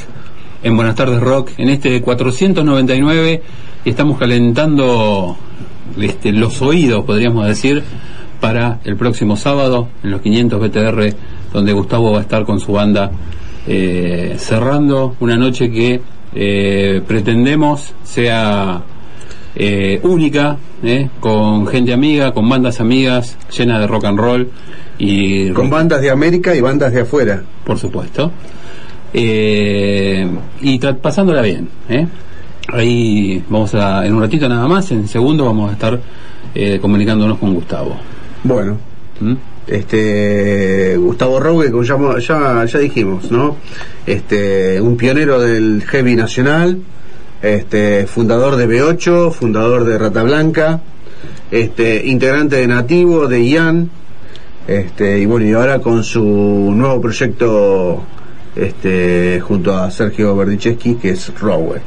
[0.63, 3.43] en Buenas tardes Rock en este 499
[3.87, 5.35] y estamos calentando
[5.99, 7.83] este, los oídos, podríamos decir,
[8.39, 11.17] para el próximo sábado en los 500 BTR,
[11.55, 13.11] donde Gustavo va a estar con su banda
[13.67, 16.03] eh, cerrando una noche que
[16.35, 18.83] eh, pretendemos sea
[19.57, 24.51] eh, única, eh, con gente amiga, con bandas amigas, llena de rock and roll
[24.99, 27.43] y Con bandas de América y bandas de afuera.
[27.65, 28.33] por supuesto.
[29.13, 30.29] Eh,
[30.61, 31.69] y pasándola bien.
[31.89, 32.07] ¿eh?
[32.73, 36.01] Ahí vamos a, en un ratito nada más, en segundo vamos a estar
[36.55, 37.97] eh, comunicándonos con Gustavo.
[38.45, 38.76] Bueno,
[39.21, 39.35] ¿Mm?
[39.67, 43.57] este Gustavo Rogue, como ya, ya, ya dijimos, ¿no?
[44.07, 46.79] Este, un pionero del heavy nacional,
[47.43, 50.80] este, fundador de B8, fundador de Rata Blanca,
[51.51, 53.91] este, integrante de Nativo, de Ian,
[54.67, 58.03] este, y bueno, y ahora con su nuevo proyecto
[58.59, 61.83] este, junto a Sergio Berdichevsky, que es Rowek.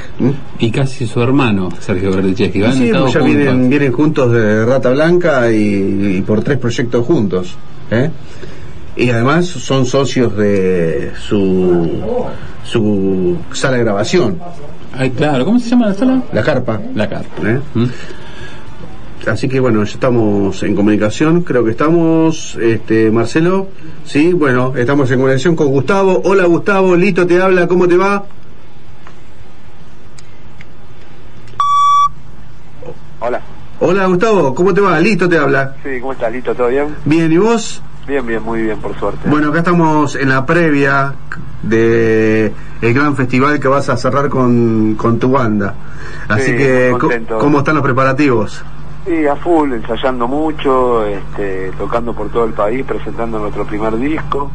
[0.60, 2.60] Y casi su hermano, Sergio Berdichevsky.
[2.72, 3.26] Sí, ya juntos.
[3.26, 7.56] vienen, vienen juntos de Rata Blanca y, y por tres proyectos juntos.
[7.92, 8.10] ¿eh?
[8.96, 11.90] Y además son socios de su,
[12.64, 14.40] su sala de grabación.
[14.94, 16.24] Ay, claro, ¿cómo se llama la sala?
[16.34, 16.80] La Carpa.
[16.96, 17.50] La Carpa.
[17.50, 17.60] ¿eh?
[19.28, 23.68] Así que bueno, ya estamos en comunicación, creo que estamos, este, Marcelo,
[24.04, 26.22] sí, bueno, estamos en comunicación con Gustavo.
[26.26, 28.24] Hola Gustavo, Lito te habla, ¿cómo te va?
[33.20, 33.42] Hola.
[33.80, 35.00] Hola Gustavo, ¿cómo te va?
[35.00, 35.76] Lito te habla.
[35.84, 36.56] Sí, ¿cómo estás, Lito?
[36.56, 36.96] ¿Todo bien?
[37.06, 37.82] Bien, ¿y vos?
[38.08, 39.30] Bien, bien, muy bien, por suerte.
[39.30, 41.14] Bueno, acá estamos en la previa
[41.62, 45.76] de el gran festival que vas a cerrar con, con tu banda.
[46.28, 46.96] Así Sí, que.
[47.40, 48.64] ¿cómo están los preparativos?
[49.06, 54.52] Sí, a full, ensayando mucho, este, tocando por todo el país, presentando nuestro primer disco.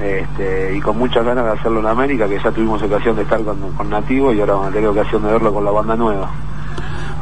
[0.00, 3.42] Este, y con muchas ganas de hacerlo en América, que ya tuvimos ocasión de estar
[3.44, 6.30] con, con Nativo y ahora vamos a tener ocasión de verlo con la banda nueva.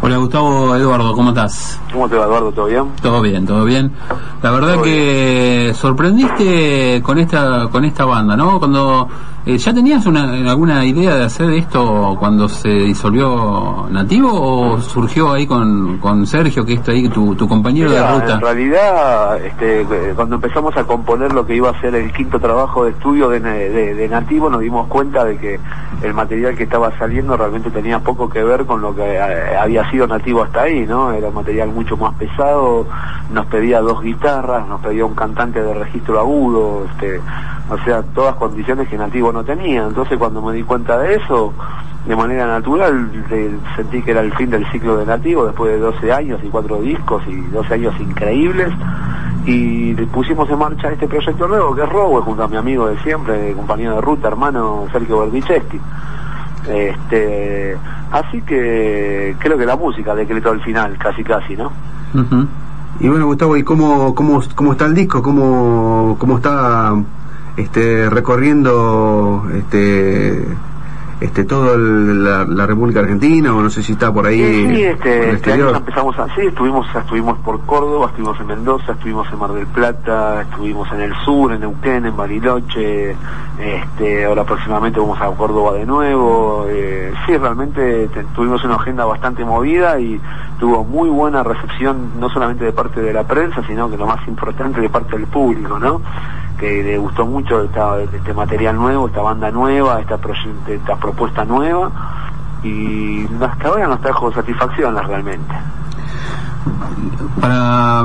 [0.05, 1.81] Hola Gustavo, Eduardo, ¿cómo estás?
[1.93, 2.51] ¿Cómo te va, Eduardo?
[2.51, 2.85] ¿Todo bien?
[3.01, 3.93] Todo bien, todo bien.
[4.43, 8.59] La verdad Todo que sorprendiste con esta con esta banda, ¿no?
[8.59, 9.09] Cuando
[9.47, 15.32] eh, ya tenías una, alguna idea de hacer esto cuando se disolvió Nativo o surgió
[15.32, 18.35] ahí con, con Sergio, que es ahí tu, tu compañero Mira, de ruta.
[18.35, 22.39] En realidad, este, eh, cuando empezamos a componer lo que iba a ser el quinto
[22.40, 25.59] trabajo de estudio de, de- de Nativo, nos dimos cuenta de que
[26.02, 29.89] el material que estaba saliendo realmente tenía poco que ver con lo que eh, había
[29.90, 31.12] sido Nativo hasta ahí, ¿no?
[31.12, 32.86] Era un material mucho más pesado,
[33.32, 37.20] nos pedía dos guitarras, nos pedía un cantante de registro agudo, este,
[37.70, 39.85] o sea, todas condiciones que Nativo no tenía.
[39.85, 41.53] Entonces, cuando me di cuenta de eso,
[42.07, 43.11] de manera natural
[43.77, 46.81] sentí que era el fin del ciclo de Nativo después de 12 años y cuatro
[46.81, 48.73] discos y 12 años increíbles
[49.47, 52.99] y pusimos en marcha este proyecto nuevo que es Rowe junto a mi amigo de
[53.01, 55.81] siempre, compañero de ruta, hermano Sergio Berdichevsky.
[56.69, 57.77] Este,
[58.13, 61.73] así que creo que la música decretó el final, casi casi, ¿no?
[63.01, 65.23] Y bueno, Gustavo, ¿y cómo, cómo, cómo está el disco?
[65.23, 66.95] ¿Cómo, cómo está
[67.57, 70.45] este, recorriendo este,
[71.20, 73.55] este, toda la, la República Argentina?
[73.55, 76.87] O no sé si está por ahí Sí, sí, este, este año empezamos así, estuvimos,
[76.95, 81.53] estuvimos por Córdoba, estuvimos en Mendoza, estuvimos en Mar del Plata, estuvimos en el sur,
[81.53, 83.15] en Neuquén, en Bariloche,
[83.61, 89.05] este, ahora próximamente vamos a Córdoba de nuevo, eh, sí, realmente te- tuvimos una agenda
[89.05, 90.20] bastante movida y
[90.59, 94.27] tuvo muy buena recepción, no solamente de parte de la prensa, sino que lo más
[94.27, 96.01] importante de parte del público, ¿no?
[96.59, 100.19] Que le gustó mucho esta- este material nuevo, esta banda nueva, esta,
[100.69, 101.91] esta propuesta nueva
[102.62, 105.55] y hasta ahora nos trajo satisfacciones realmente.
[107.41, 108.05] Para,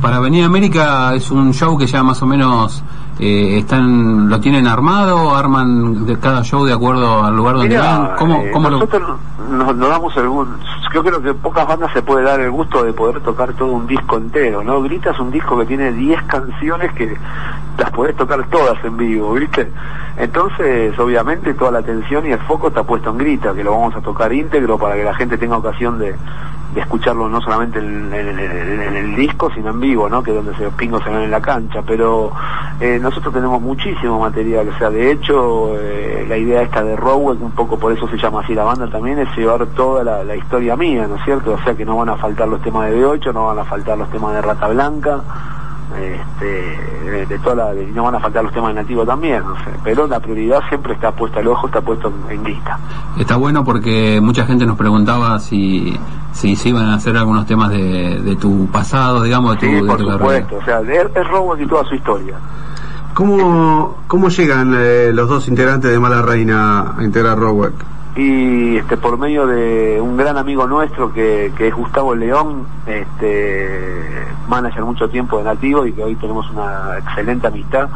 [0.00, 2.82] para venir a América es un show que ya más o menos
[3.18, 8.10] eh, están lo tienen armado, arman de cada show de acuerdo al lugar donde van.
[8.18, 9.18] ¿Cómo, eh, cómo lo- nosotros
[9.50, 10.46] nos, nos damos gu-
[10.92, 13.86] yo creo que pocas bandas se puede dar el gusto de poder tocar todo un
[13.86, 14.82] disco entero, ¿no?
[14.82, 17.16] Grita es un disco que tiene 10 canciones que
[17.78, 19.70] las podés tocar todas en vivo, ¿viste?
[20.16, 23.96] Entonces, obviamente, toda la atención y el foco está puesto en Grita, que lo vamos
[23.96, 26.14] a tocar íntegro para que la gente tenga ocasión de,
[26.76, 30.22] escucharlo no solamente en, el disco, sino en vivo, ¿no?
[30.22, 31.82] Que es donde se, los pingos se ven en la cancha.
[31.86, 32.32] Pero
[32.80, 37.38] eh, nosotros tenemos muchísimo material, o sea, de hecho, eh, la idea esta de Rowell,
[37.42, 40.76] un poco por eso se llama así la banda también, es llevar toda la historia
[41.08, 41.52] ¿no es cierto?
[41.54, 43.96] O sea, que no van a faltar los temas de B8, no van a faltar
[43.98, 45.20] los temas de Rata Blanca.
[45.92, 49.04] Este, de, de toda la, de- y no van a faltar los temas de nativo
[49.04, 52.44] también, no sé, pero la prioridad siempre está puesta, el ojo está puesto en, en
[52.44, 52.78] lista.
[53.18, 55.94] Está bueno porque mucha gente nos preguntaba si
[56.32, 59.72] si se iban a hacer algunos temas de, de tu pasado, digamos, de tu, Sí,
[59.72, 60.18] de por tu carrera.
[60.46, 62.36] supuesto, o sea, es, es y toda su historia.
[63.12, 67.74] ¿Cómo, cómo llegan eh, los dos integrantes de Mala Reina a integrar Rockwork?
[68.14, 74.26] Y este por medio de un gran amigo nuestro que, que es Gustavo León, este
[74.48, 77.88] manager mucho tiempo de Nativo y que hoy tenemos una excelente amistad,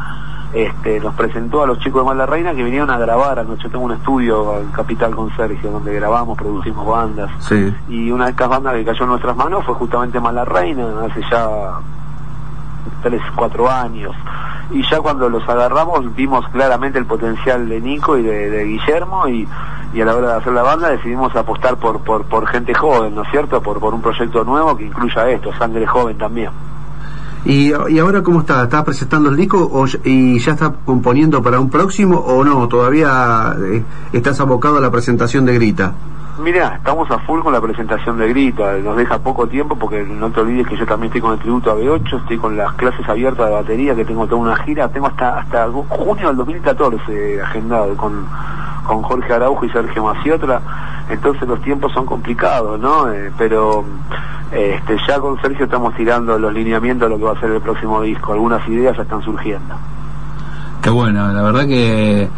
[0.53, 3.69] este nos presentó a los chicos de Mala Reina que vinieron a grabar anoche.
[3.69, 7.73] Tengo un estudio en Capital con Sergio donde grabamos, producimos bandas Sí.
[7.89, 11.21] y una de estas bandas que cayó en nuestras manos fue justamente Mala Reina hace
[11.29, 11.47] ya
[13.01, 14.15] tres, cuatro años.
[14.71, 19.47] Y ya cuando los agarramos vimos claramente el potencial de Nico y de, Guillermo y,
[19.99, 23.23] a la hora de hacer la banda decidimos apostar por, por, por gente joven, ¿no
[23.23, 23.61] es cierto?
[23.61, 26.51] Por, por un proyecto nuevo que incluya esto, sangre joven también.
[27.45, 28.63] ¿Y, y ahora cómo está?
[28.63, 32.67] ¿Está presentando el disco o, y ya está componiendo para un próximo o no?
[32.67, 35.93] ¿Todavía eh, estás abocado a la presentación de Grita?
[36.39, 40.29] Mira, estamos a full con la presentación de Grita, nos deja poco tiempo porque no
[40.29, 43.09] te olvides que yo también estoy con el tributo a B8, estoy con las clases
[43.09, 47.97] abiertas de batería, que tengo toda una gira, tengo hasta hasta junio del 2014 agendado
[47.97, 48.27] con,
[48.85, 50.61] con Jorge Araujo y Sergio Maciotra,
[51.09, 53.11] entonces los tiempos son complicados, ¿no?
[53.11, 53.83] Eh, pero
[54.51, 57.61] este ya con Sergio estamos tirando los lineamientos de lo que va a ser el
[57.61, 59.73] próximo disco, algunas ideas ya están surgiendo.
[60.83, 62.29] Qué bueno, la verdad que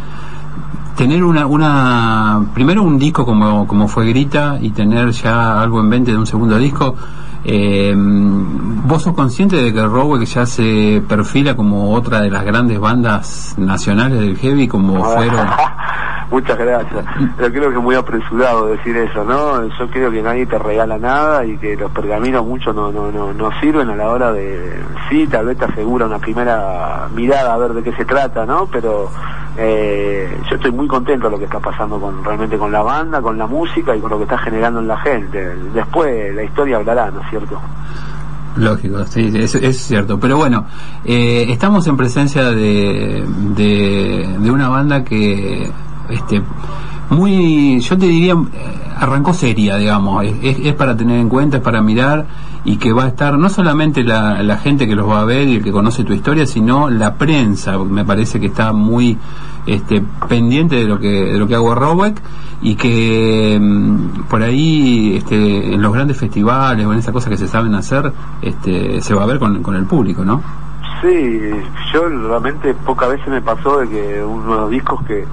[1.00, 5.88] tener una, una primero un disco como, como fue Grita y tener ya algo en
[5.88, 6.94] mente de un segundo disco,
[7.44, 12.78] eh, ¿vos sos consciente de que Rowe ya se perfila como otra de las grandes
[12.78, 15.46] bandas nacionales del heavy como fueron?
[16.30, 17.04] Muchas gracias.
[17.36, 19.66] Pero creo que es muy apresurado decir eso, ¿no?
[19.66, 23.32] Yo creo que nadie te regala nada y que los pergaminos mucho no, no, no,
[23.32, 24.80] no sirven a la hora de...
[25.08, 28.66] Sí, tal vez te asegura una primera mirada a ver de qué se trata, ¿no?
[28.70, 29.10] Pero
[29.56, 33.20] eh, yo estoy muy contento de lo que está pasando con realmente con la banda,
[33.20, 35.56] con la música y con lo que está generando en la gente.
[35.74, 37.60] Después la historia hablará, ¿no es cierto?
[38.56, 40.18] Lógico, sí, es, es cierto.
[40.18, 40.66] Pero bueno,
[41.04, 43.24] eh, estamos en presencia de,
[43.56, 45.70] de, de una banda que,
[46.08, 46.42] este,
[47.10, 48.36] muy, yo te diría, eh,
[48.96, 50.24] arrancó seria, digamos.
[50.42, 52.26] Es, para tener en cuenta, es para mirar
[52.64, 55.48] y que va a estar no solamente la, la gente que los va a ver
[55.48, 57.78] y el que conoce tu historia, sino la prensa.
[57.78, 59.18] Me parece que está muy
[59.66, 62.20] este, pendiente de lo que de lo que hago Robeck
[62.62, 67.36] y que mm, por ahí este, en los grandes festivales o en esas cosas que
[67.36, 68.12] se saben hacer
[68.42, 70.42] este, se va a ver con, con el público, ¿no?
[71.02, 71.50] Sí,
[71.94, 75.24] yo realmente pocas veces me pasó de que uno de los discos que,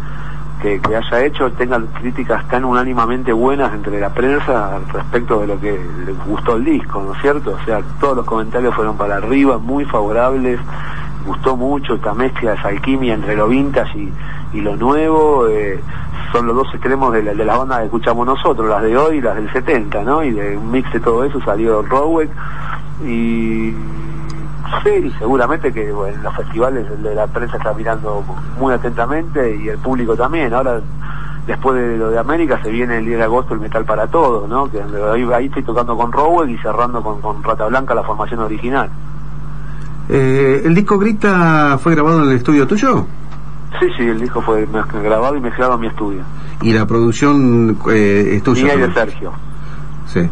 [0.62, 5.60] que, que haya hecho tenga críticas tan unánimamente buenas entre la prensa respecto de lo
[5.60, 7.58] que les gustó el disco, ¿no es cierto?
[7.62, 10.60] O sea, todos los comentarios fueron para arriba, muy favorables,
[11.26, 14.14] gustó mucho esta mezcla, esa alquimia entre lo vintage y,
[14.54, 15.80] y lo nuevo, eh,
[16.32, 19.18] son los dos extremos de la, de la banda que escuchamos nosotros, las de hoy
[19.18, 20.24] y las del 70, ¿no?
[20.24, 22.30] Y de un mix de todo eso salió Roweck
[23.06, 23.74] y
[24.84, 28.24] Sí, seguramente que bueno, en los festivales el de la prensa está mirando
[28.60, 30.54] muy atentamente y el público también.
[30.54, 30.82] Ahora,
[31.46, 34.50] después de lo de América, se viene el 10 de agosto el Metal para Todos,
[34.50, 34.70] ¿no?
[34.70, 38.42] Que ahí, ahí estoy tocando con Rowell y cerrando con, con Rata Blanca la formación
[38.42, 38.90] original.
[40.10, 43.06] Eh, ¿El disco Grita fue grabado en el estudio tuyo?
[43.80, 44.66] Sí, sí, el disco fue
[45.04, 46.22] grabado y mezclado en mi estudio.
[46.62, 48.76] Y la producción eh, es tuya.
[48.76, 48.94] De.
[48.94, 49.32] Sergio.
[50.08, 50.30] Sí.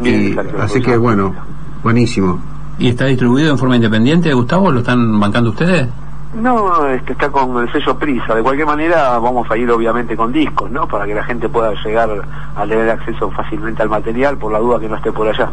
[0.00, 1.34] Y de Sergio, así que bueno,
[1.82, 2.40] buenísimo.
[2.78, 4.70] ¿Y está distribuido en forma independiente, Gustavo?
[4.70, 5.88] ¿Lo están bancando ustedes?
[6.34, 8.34] No, este, está con el sello Prisa.
[8.34, 10.88] De cualquier manera, vamos a ir obviamente con discos, ¿no?
[10.88, 12.08] Para que la gente pueda llegar
[12.56, 15.50] a tener acceso fácilmente al material, por la duda que no esté por allá.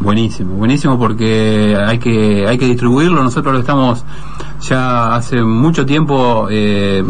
[0.00, 3.20] Buenísimo, buenísimo porque hay que hay que distribuirlo.
[3.22, 4.04] Nosotros lo estamos
[4.60, 7.02] ya hace mucho tiempo eh,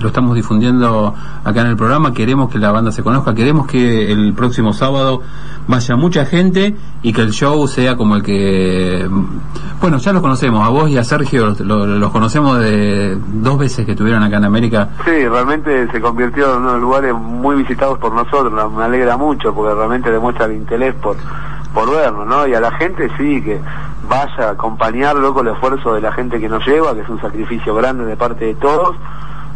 [0.00, 1.14] lo estamos difundiendo
[1.44, 2.12] acá en el programa.
[2.12, 5.22] Queremos que la banda se conozca, queremos que el próximo sábado
[5.68, 9.08] vaya mucha gente y que el show sea como el que
[9.80, 13.86] bueno ya los conocemos a vos y a Sergio los, los- conocemos de dos veces
[13.86, 14.88] que estuvieron acá en América.
[15.04, 18.82] Sí, realmente se convirtió en uno de los lugares muy visitados por nosotros, no- me
[18.82, 21.16] alegra mucho porque realmente demuestra el interés por,
[21.74, 22.46] por vernos, ¿no?
[22.46, 23.60] Y a la gente sí, que
[24.08, 27.20] vaya a acompañarlo con el esfuerzo de la gente que nos lleva, que es un
[27.20, 28.96] sacrificio grande de parte de todos,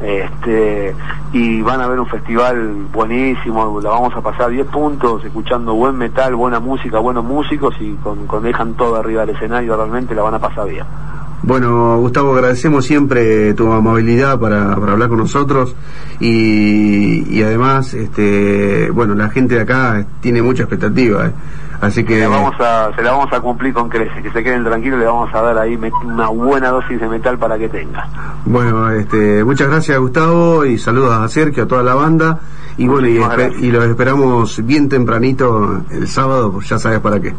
[0.01, 0.95] este
[1.33, 5.97] y van a ver un festival buenísimo, la vamos a pasar 10 puntos, escuchando buen
[5.97, 10.23] metal, buena música, buenos músicos y con, con dejan todo arriba del escenario, realmente la
[10.23, 10.85] van a pasar bien.
[11.43, 15.77] Bueno, Gustavo, agradecemos siempre tu amabilidad para, para hablar con nosotros
[16.19, 21.33] y, y además, este, bueno, la gente de acá tiene mucha expectativa, eh.
[21.81, 24.65] así que La vamos a, se la vamos a cumplir con creces, que se queden
[24.65, 28.09] tranquilos, le vamos a dar ahí una buena dosis de metal para que tenga.
[28.45, 32.41] bueno, este, muchas gracias Gustavo y saludos a Sergio, a toda la banda
[32.79, 33.53] y bueno, y, gracias.
[33.61, 37.35] y los esperamos bien tempranito el sábado, pues ya sabes para qué.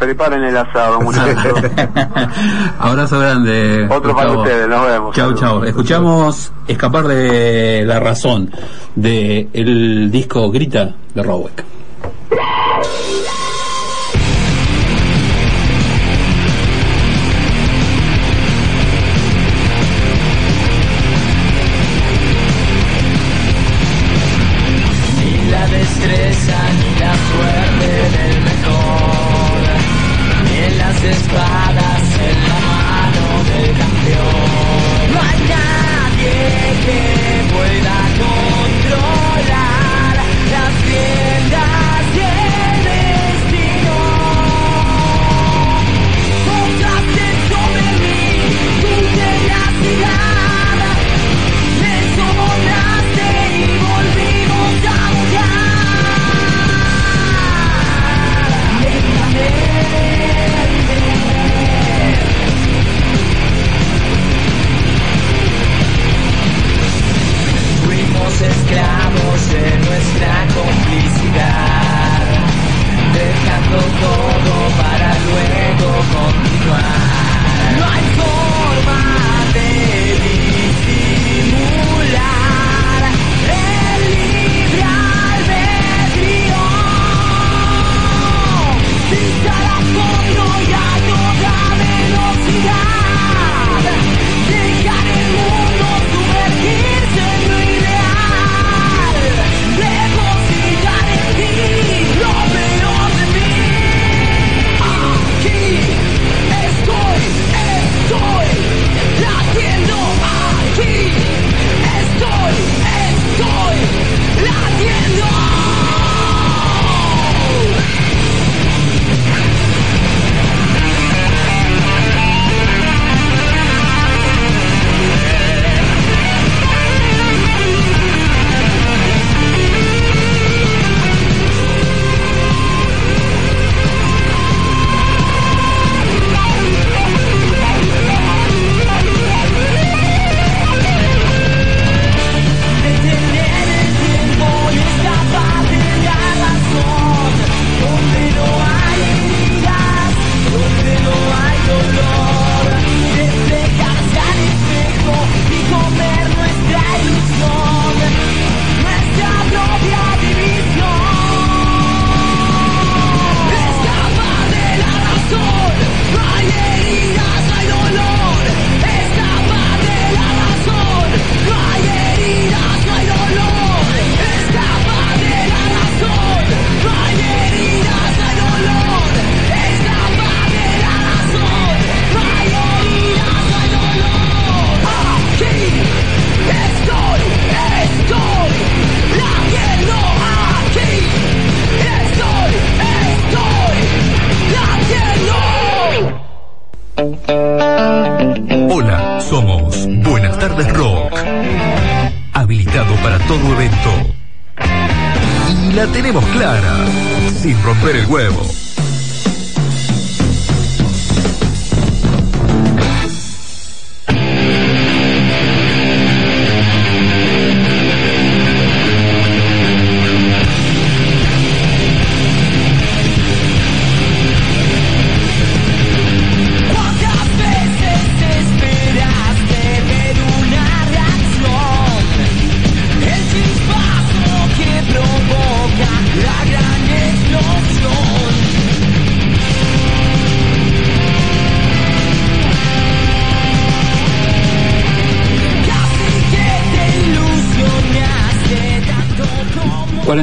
[0.00, 1.60] Preparen el asado, muchachos.
[2.78, 3.86] Abrazo grande.
[3.88, 5.14] Otro para ustedes, nos vemos.
[5.14, 5.64] Chau, chau.
[5.64, 8.50] Escuchamos Escapar de la Razón
[8.96, 11.64] de el disco Grita de Rowek.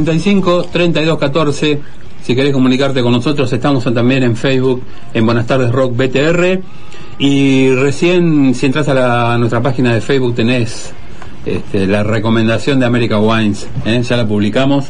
[0.07, 1.81] 55 32 14.
[2.23, 4.81] Si querés comunicarte con nosotros, estamos también en Facebook,
[5.13, 6.61] en Buenas tardes Rock BTR.
[7.19, 10.93] Y recién, si entras a, nuestra página de Facebook, tenés
[11.45, 13.67] este, la recomendación de America Wines.
[13.85, 14.01] ¿eh?
[14.01, 14.85] Ya la publicamos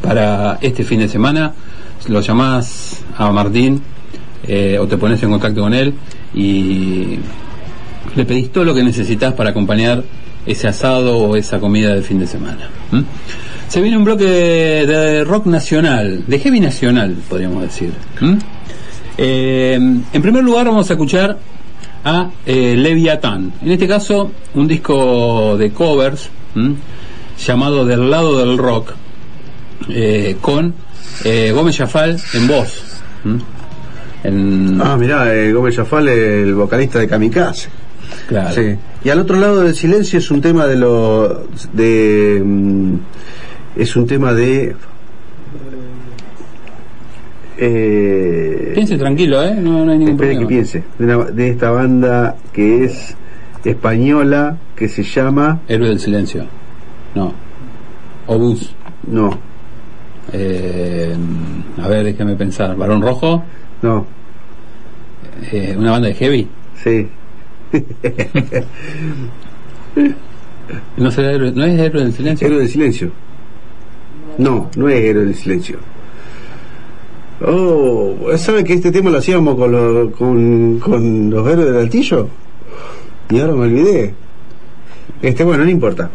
[0.00, 1.52] para este fin de semana.
[2.08, 3.82] Lo llamás a Martín
[4.46, 5.94] eh, o te pones en contacto con él
[6.34, 7.18] y
[8.16, 10.02] le pedís todo lo que necesitas para acompañar
[10.46, 12.70] ese asado o esa comida del fin de semana.
[13.74, 17.92] Se viene un bloque de, de rock nacional, de heavy nacional, podríamos decir.
[18.20, 18.38] ¿m?
[19.18, 21.36] Eh, en primer lugar vamos a escuchar
[22.04, 23.52] a eh, Leviathan.
[23.60, 26.76] En este caso, un disco de covers ¿m?
[27.44, 28.92] llamado Del lado del rock,
[29.88, 30.72] eh, con
[31.24, 32.80] eh, Gómez Jafal en voz.
[33.24, 33.40] ¿m?
[34.22, 37.70] En, Ah, mirá, eh, Gómez Jafal, el vocalista de Kamikaze.
[38.28, 38.54] claro.
[38.54, 38.76] Sí.
[39.02, 42.94] Y al otro lado del silencio es un tema de lo de mm,
[43.76, 44.74] es un tema de
[47.56, 49.54] eh, Piense tranquilo, ¿eh?
[49.54, 50.48] No, no hay ningún espere que problema.
[50.48, 53.16] piense de, una- de esta banda que es
[53.64, 56.46] española que se llama Héroe del silencio.
[57.14, 57.32] No.
[58.26, 58.74] Obús.
[59.06, 59.38] no
[60.32, 61.14] Eh,
[61.82, 62.74] a ver, déjame pensar.
[62.76, 63.44] Barón Rojo.
[63.82, 64.06] no
[65.52, 66.48] Eh, una banda de heavy.
[66.82, 67.06] sí
[70.96, 72.46] No, será héroe- no es Héroe del silencio.
[72.46, 73.10] héroe del silencio
[74.38, 75.78] no no es héroe del silencio
[77.46, 82.28] oh ¿sabe que este tema lo hacíamos con, lo- con, con los héroes del altillo?
[83.30, 84.14] y ahora me olvidé
[85.22, 86.10] este bueno no importa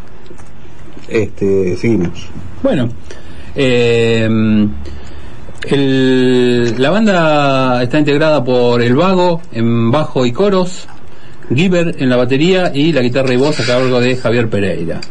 [1.08, 2.28] este seguimos
[2.62, 2.90] Bueno,
[3.56, 4.28] eh,
[6.78, 10.88] la banda está integrada por El Vago en bajo y coros,
[11.54, 15.02] Giver en la batería y la guitarra y voz a cargo de Javier Pereira.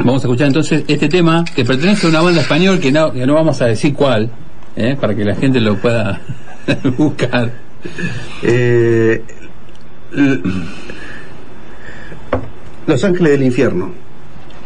[0.00, 3.26] Vamos a escuchar entonces este tema que pertenece a una banda español que no, que
[3.26, 4.30] no vamos a decir cuál,
[4.76, 4.96] ¿eh?
[5.00, 6.20] para que la gente lo pueda
[6.96, 7.50] buscar.
[8.42, 9.22] Eh,
[12.86, 13.92] Los Ángeles del Infierno.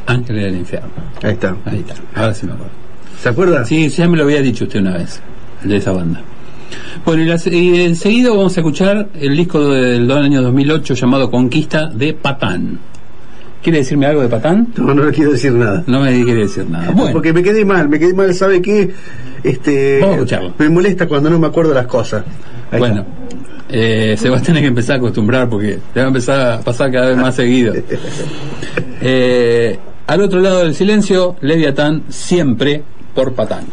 [0.06, 0.88] Ángeles del Infierno.
[1.22, 1.56] Ahí está.
[1.64, 2.72] Ahí está, ahora sí me acuerdo.
[3.20, 3.64] ¿Se acuerda?
[3.64, 5.20] Sí, ya me lo había dicho usted una vez,
[5.62, 6.20] de esa banda.
[7.04, 11.30] Bueno, y, la- y enseguida vamos a escuchar el disco del, del año 2008 llamado
[11.30, 12.78] Conquista de Patán.
[13.62, 14.68] ¿Quiere decirme algo de Patán?
[14.76, 15.84] No, no le quiero decir nada.
[15.86, 16.90] No me quiere decir nada.
[16.90, 18.90] Bueno, Porque me quedé mal, me quedé mal, ¿sabe qué?
[19.44, 20.54] Este, Vamos a escucharlo.
[20.58, 22.24] me molesta cuando no me acuerdo las cosas.
[22.70, 23.04] Ahí bueno
[23.72, 26.60] eh, se va a tener que empezar a acostumbrar porque le va a empezar a
[26.60, 27.74] pasar cada vez más seguido.
[29.04, 32.84] Eh, al otro lado del silencio, Leviatán siempre
[33.16, 33.64] por Patán.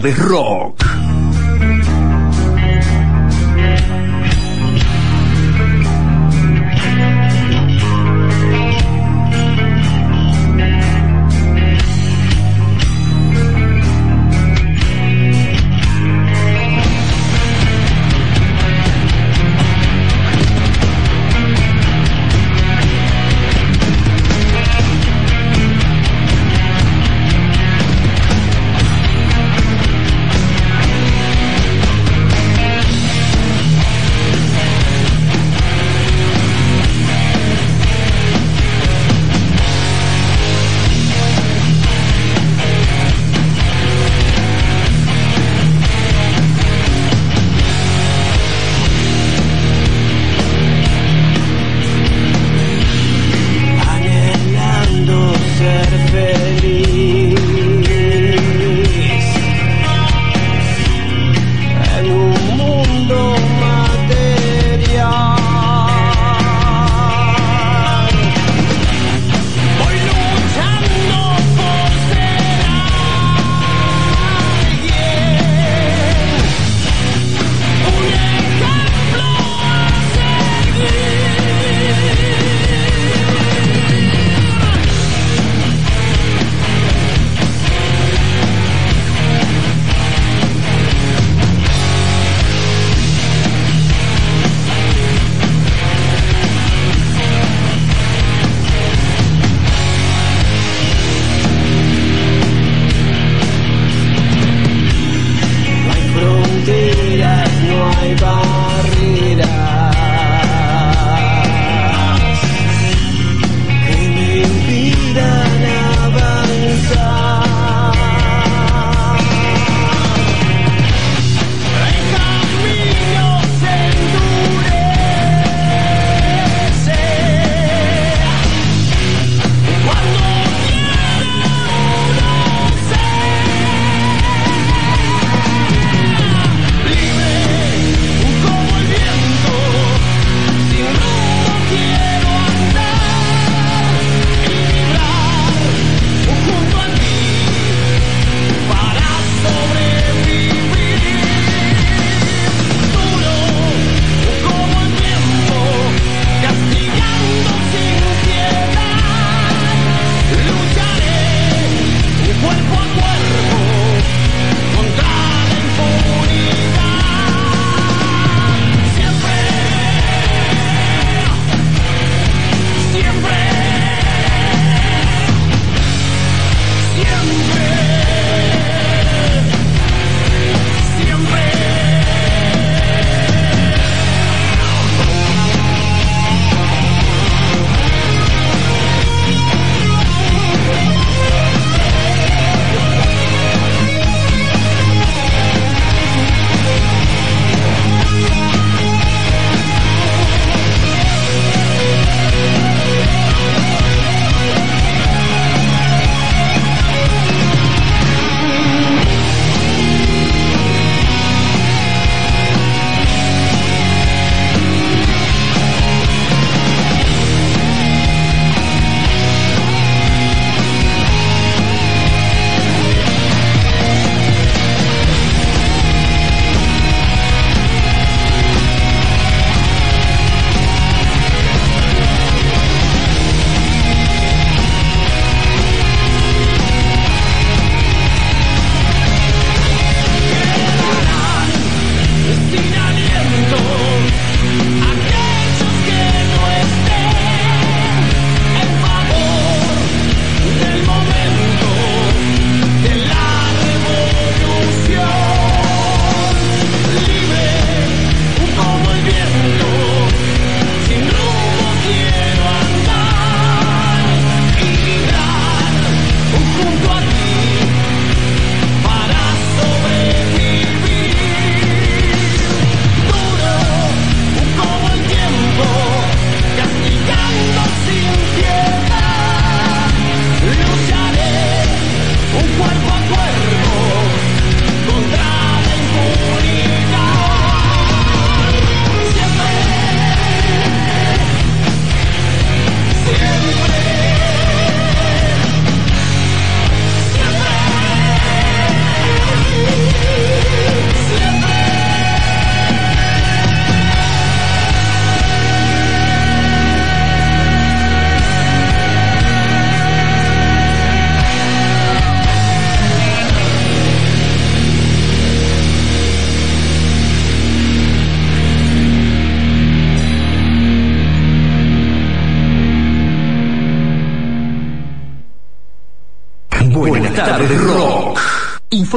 [0.00, 0.49] Tardes Rock.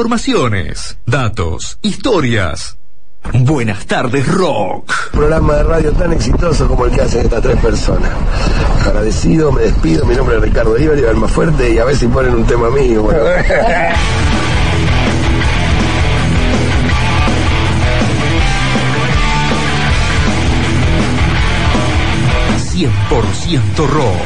[0.04, 2.76] Informaciones, datos, historias.
[3.32, 4.92] Buenas tardes rock.
[5.12, 8.10] programa de radio tan exitoso como el que hacen estas tres personas.
[8.84, 12.34] Agradecido, me despido, mi nombre es Ricardo Iber, Alma Fuerte, y a ver si ponen
[12.34, 13.00] un tema mío.
[13.00, 13.24] bueno.
[22.74, 24.20] 100% rock.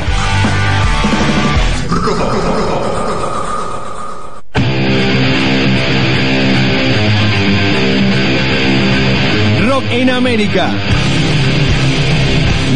[1.89, 2.48] Rock
[10.01, 10.71] en América.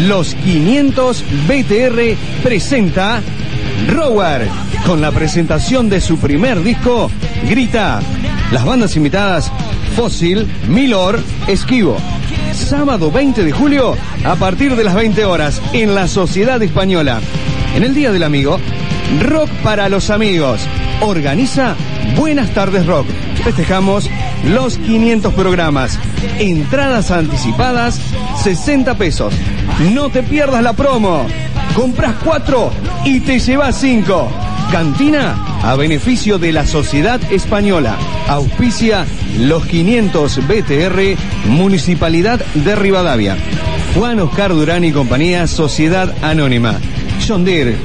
[0.07, 3.21] Los 500 BTR presenta
[3.87, 4.47] Rower
[4.85, 7.09] con la presentación de su primer disco
[7.49, 8.01] Grita.
[8.51, 9.51] Las bandas invitadas
[9.95, 11.17] Fósil, Milor,
[11.47, 11.97] Esquivo.
[12.51, 13.95] Sábado 20 de julio
[14.25, 17.21] a partir de las 20 horas en la Sociedad Española.
[17.75, 18.59] En el Día del Amigo,
[19.21, 20.61] Rock para los Amigos.
[20.99, 21.75] Organiza
[22.17, 23.07] Buenas tardes Rock.
[23.43, 24.09] Festejamos
[24.45, 25.99] los 500 programas.
[26.39, 27.99] Entradas anticipadas,
[28.41, 29.33] 60 pesos.
[29.93, 31.25] No te pierdas la promo.
[31.75, 32.71] Compras 4
[33.05, 34.31] y te llevas 5.
[34.71, 37.95] Cantina a beneficio de la Sociedad Española.
[38.27, 39.05] Auspicia
[39.39, 41.17] los 500 BTR,
[41.47, 43.37] Municipalidad de Rivadavia.
[43.95, 46.79] Juan Oscar Durán y compañía, Sociedad Anónima.
[47.23, 47.77] Deere,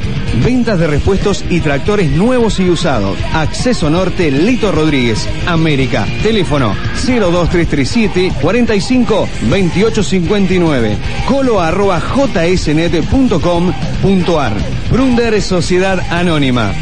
[0.44, 3.16] ventas de repuestos y tractores nuevos y usados.
[3.32, 6.08] Acceso Norte, Lito Rodríguez, América.
[6.24, 6.74] Teléfono
[7.06, 10.96] 02337 45 2859.
[11.28, 12.96] Colo arroba jsnet.com.ar.
[14.90, 16.72] Brunder Sociedad Anónima.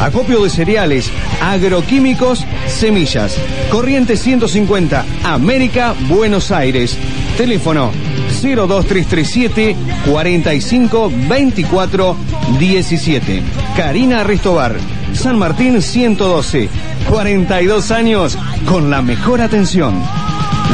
[0.00, 1.10] Acopio de cereales,
[1.42, 3.36] agroquímicos, semillas.
[3.70, 6.96] Corriente 150, América, Buenos Aires.
[7.36, 7.92] Teléfono
[8.54, 12.16] 02337 45 24
[12.58, 13.42] 17.
[13.76, 14.76] Karina Restobar,
[15.12, 16.68] San Martín 112.
[17.10, 19.94] 42 años con la mejor atención.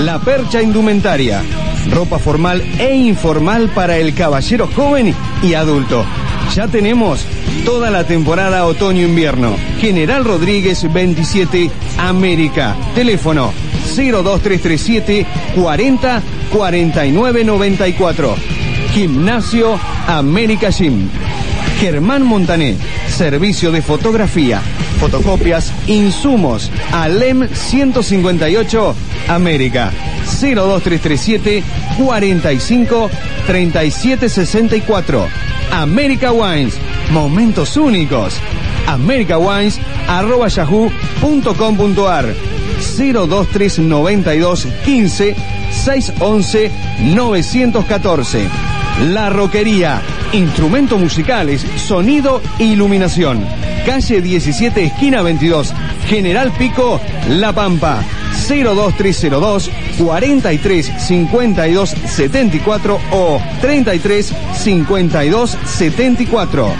[0.05, 1.43] La Percha Indumentaria.
[1.91, 6.05] Ropa formal e informal para el caballero joven y adulto.
[6.55, 7.25] Ya tenemos
[7.65, 9.57] toda la temporada otoño-invierno.
[9.81, 12.77] General Rodríguez 27, América.
[12.95, 13.53] Teléfono
[13.97, 15.27] 02337
[15.57, 16.23] 40
[16.53, 18.37] 49 94.
[18.93, 21.09] Gimnasio América Gym.
[21.81, 22.77] Germán Montané,
[23.09, 24.61] servicio de fotografía,
[25.01, 28.95] fotocopias, insumos, Alem 158,
[29.29, 29.91] América.
[30.41, 31.65] 02337
[31.99, 33.11] 45
[33.47, 35.27] 37 64.
[35.73, 36.75] América Wines,
[37.11, 38.35] momentos únicos.
[38.87, 42.27] America Wines arroba yahoo.com.ar
[42.97, 45.37] 02392 15
[45.85, 46.71] 611
[47.15, 48.49] 914
[49.09, 50.01] La Roquería,
[50.33, 53.45] instrumentos musicales, sonido e iluminación.
[53.85, 55.75] Calle 17, esquina 22,
[56.07, 58.03] General Pico, La Pampa.
[58.49, 66.75] 02302 43 52 74 o 33 52 74.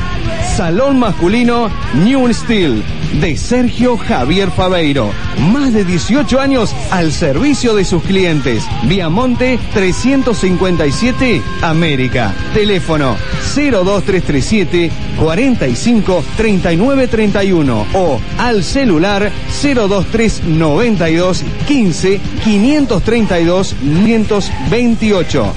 [0.57, 1.71] Salón masculino
[2.05, 2.83] New Steel
[3.21, 5.11] de Sergio Javier Fabeiro.
[5.53, 8.65] Más de 18 años al servicio de sus clientes.
[8.85, 12.35] Viamonte 357 América.
[12.55, 13.17] Teléfono
[13.55, 19.31] 02337 45 39 31 o al celular
[19.63, 25.53] 02392 15 532 528.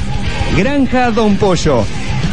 [0.57, 1.84] Granja Don Pollo.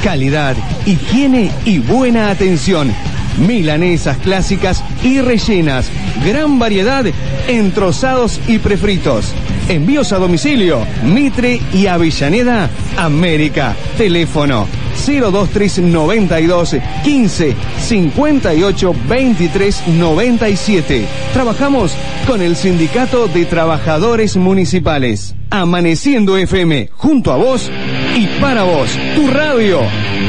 [0.02, 2.92] Calidad, higiene y buena atención.
[3.38, 5.90] Milanesas clásicas y rellenas.
[6.24, 7.04] Gran variedad
[7.48, 9.32] en trozados y prefritos.
[9.68, 10.86] Envíos a domicilio.
[11.04, 13.74] Mitre y Avellaneda, América.
[13.96, 14.66] Teléfono
[15.06, 21.06] 02392 15 58 23 97.
[21.32, 21.94] Trabajamos
[22.26, 25.34] con el Sindicato de Trabajadores Municipales.
[25.50, 27.70] Amaneciendo FM, junto a vos
[28.16, 28.90] y para vos.
[29.14, 29.80] Tu radio.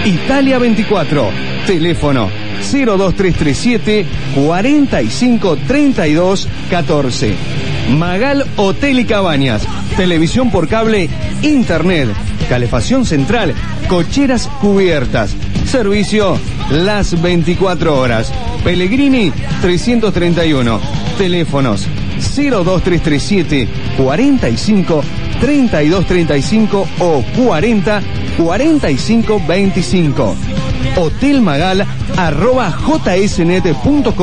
[0.05, 1.29] Italia 24.
[1.65, 7.35] Teléfono 02337 45 32 14.
[7.97, 9.63] Magal Hotel y Cabañas.
[9.97, 11.09] Televisión por cable,
[11.41, 12.09] internet,
[12.49, 13.53] calefacción central,
[13.87, 15.35] cocheras cubiertas.
[15.65, 16.37] Servicio
[16.71, 18.31] las 24 horas.
[18.63, 19.31] Pellegrini
[19.61, 20.79] 331.
[21.17, 21.87] Teléfonos
[22.35, 23.67] 02337
[23.97, 25.03] 45
[25.39, 28.01] 3235 o 40
[28.37, 30.35] 45 25.
[30.95, 31.85] Hotel Magal
[32.17, 32.71] arroba
[33.27, 34.13] jsnet.com.ar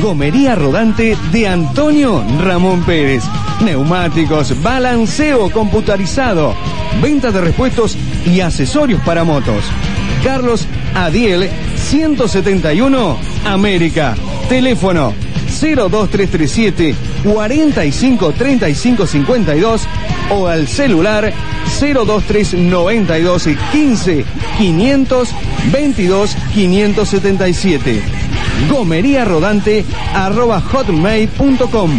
[0.00, 3.24] Gomería rodante de Antonio Ramón Pérez.
[3.64, 6.54] Neumáticos, balanceo computarizado,
[7.02, 9.64] venta de repuestos y accesorios para motos.
[10.24, 14.14] Carlos Adiel 171 América.
[14.48, 15.12] Teléfono
[15.60, 16.94] 02337
[17.24, 19.88] 45 35 52
[20.30, 21.32] o al celular
[21.80, 24.24] 02392 15
[24.58, 25.28] 500
[25.72, 28.02] 22 577.
[28.70, 29.84] Gomería rodante
[30.14, 31.90] arroba hotmail.com.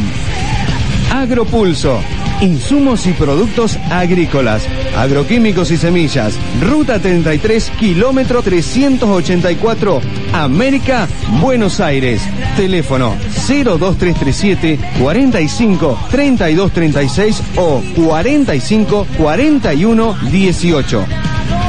[1.11, 1.99] Agropulso.
[2.41, 4.63] Insumos y productos agrícolas,
[4.97, 6.33] agroquímicos y semillas.
[6.59, 10.01] Ruta 33, kilómetro 384,
[10.33, 11.07] América,
[11.39, 12.23] Buenos Aires.
[12.57, 13.15] Teléfono
[13.47, 21.05] 02337 45 32 36 o 45 41 18.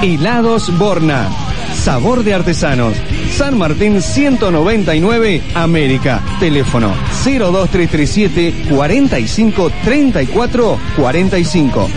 [0.03, 1.29] Helados Borna.
[1.75, 2.95] Sabor de artesanos.
[3.37, 6.21] San Martín 199, América.
[6.39, 6.93] Teléfono
[7.25, 11.89] 02337 45 34 45.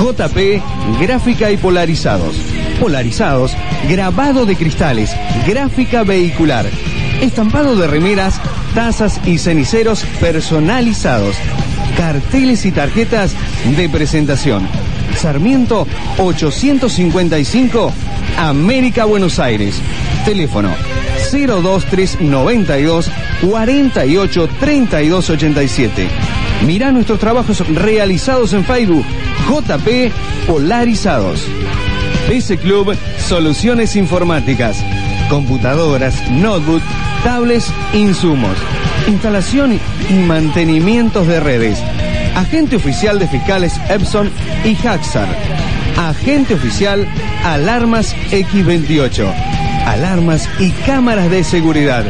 [0.00, 0.62] JP
[1.00, 2.36] Gráfica y Polarizados.
[2.80, 3.54] Polarizados,
[3.88, 5.14] grabado de cristales,
[5.46, 6.64] gráfica vehicular,
[7.20, 8.40] estampado de remeras,
[8.74, 11.36] tazas y ceniceros personalizados,
[11.96, 13.32] carteles y tarjetas
[13.76, 14.66] de presentación.
[15.16, 15.86] Sarmiento
[16.18, 17.92] 855,
[18.38, 19.80] América, Buenos Aires.
[20.24, 20.70] Teléfono
[21.32, 23.10] 02392
[23.48, 26.08] 48 32 87.
[26.66, 29.04] Mira nuestros trabajos realizados en Facebook
[29.48, 30.12] JP
[30.46, 31.46] Polarizados.
[32.28, 34.78] PC Club Soluciones Informáticas.
[35.28, 36.82] Computadoras, notebook,
[37.22, 38.56] tablets, insumos.
[39.06, 39.78] Instalación
[40.08, 41.78] y mantenimientos de redes.
[42.34, 44.30] Agente oficial de fiscales Epson
[44.64, 45.28] y Haxar.
[45.96, 47.06] Agente oficial
[47.44, 49.26] Alarmas X28.
[49.86, 52.04] Alarmas y cámaras de seguridad.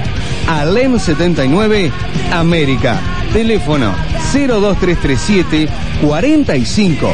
[0.48, 1.92] Alem 79
[2.32, 2.98] América.
[3.32, 3.94] Teléfono
[4.32, 5.68] 02337
[6.02, 7.12] 45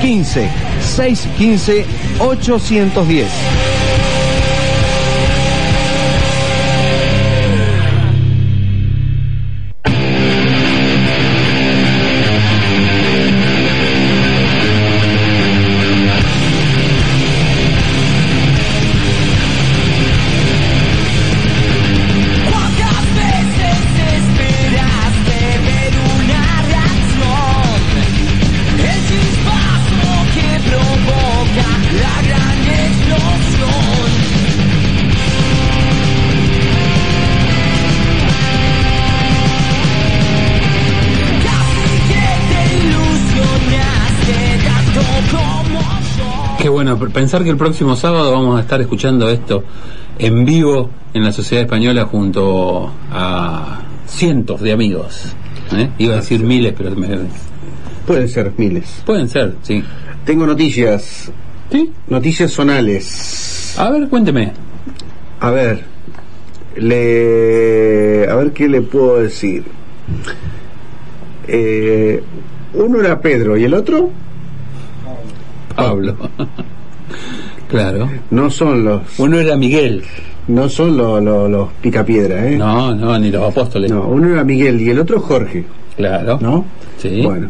[0.00, 0.48] 15
[0.96, 1.84] 615
[2.20, 3.69] 810.
[47.08, 49.64] Pensar que el próximo sábado vamos a estar escuchando esto
[50.18, 55.34] en vivo en la Sociedad Española junto a cientos de amigos.
[55.72, 55.88] ¿eh?
[55.98, 57.08] Iba a decir miles, pero me-
[58.06, 59.02] Pueden ser miles.
[59.06, 59.82] pueden ser, sí.
[60.24, 61.32] Tengo noticias.
[61.72, 61.90] ¿Sí?
[62.08, 63.74] Noticias zonales.
[63.78, 64.52] A ver, cuénteme.
[65.40, 65.84] A ver.
[66.76, 68.26] Le...
[68.28, 69.64] A ver qué le puedo decir.
[71.48, 72.22] Eh,
[72.74, 74.10] uno era Pedro y el otro
[75.74, 76.16] Pablo.
[77.70, 78.10] Claro.
[78.30, 79.02] No son los.
[79.18, 80.02] Uno era Miguel.
[80.48, 82.56] No son los, los, los picapiedra, ¿eh?
[82.56, 83.90] No, no, ni los apóstoles.
[83.90, 85.64] No, uno era Miguel y el otro Jorge.
[85.96, 86.38] Claro.
[86.40, 86.64] ¿No?
[86.98, 87.22] Sí.
[87.22, 87.48] Bueno.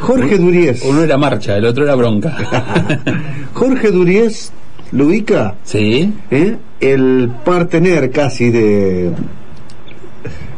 [0.00, 0.84] Jorge Duriez.
[0.84, 2.36] Uno era marcha, el otro era bronca.
[3.54, 4.52] Jorge Duriez,
[4.92, 5.56] ¿lo ubica?
[5.64, 6.12] sí.
[6.30, 6.56] ¿Eh?
[6.80, 9.10] El partener casi de...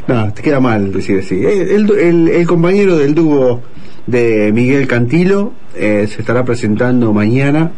[0.07, 1.37] No, te queda mal decir así.
[1.43, 3.63] El, el- el compañero del dúo
[4.07, 7.71] de Miguel Cantilo eh, se estará presentando mañana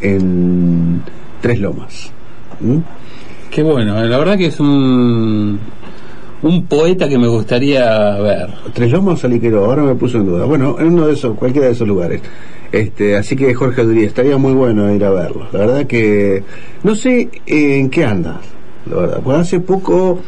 [0.00, 1.02] en
[1.40, 2.12] Tres Lomas.
[2.60, 2.78] ¿Mm?
[3.50, 5.58] Qué bueno, la verdad que es un
[6.42, 8.48] un poeta que me gustaría ver.
[8.72, 10.44] Tres Lomas o Liquero, ahora me puso en duda.
[10.46, 12.22] Bueno, en uno de esos, cualquiera de esos lugares.
[12.72, 15.48] Este, así que Jorge Duriez, estaría muy bueno ir a verlo.
[15.52, 16.42] La verdad que
[16.82, 18.40] no sé en qué anda,
[18.88, 19.20] la verdad.
[19.22, 20.20] Pues hace poco,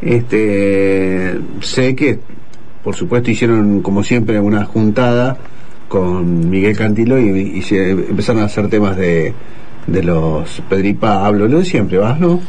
[0.00, 2.18] este, sé que,
[2.82, 5.36] por supuesto, hicieron como siempre una juntada
[5.92, 9.34] con Miguel Cantilo y, y se empezaron a hacer temas de,
[9.86, 12.40] de los Pedri Pablo, lo de siempre, ¿vas, no?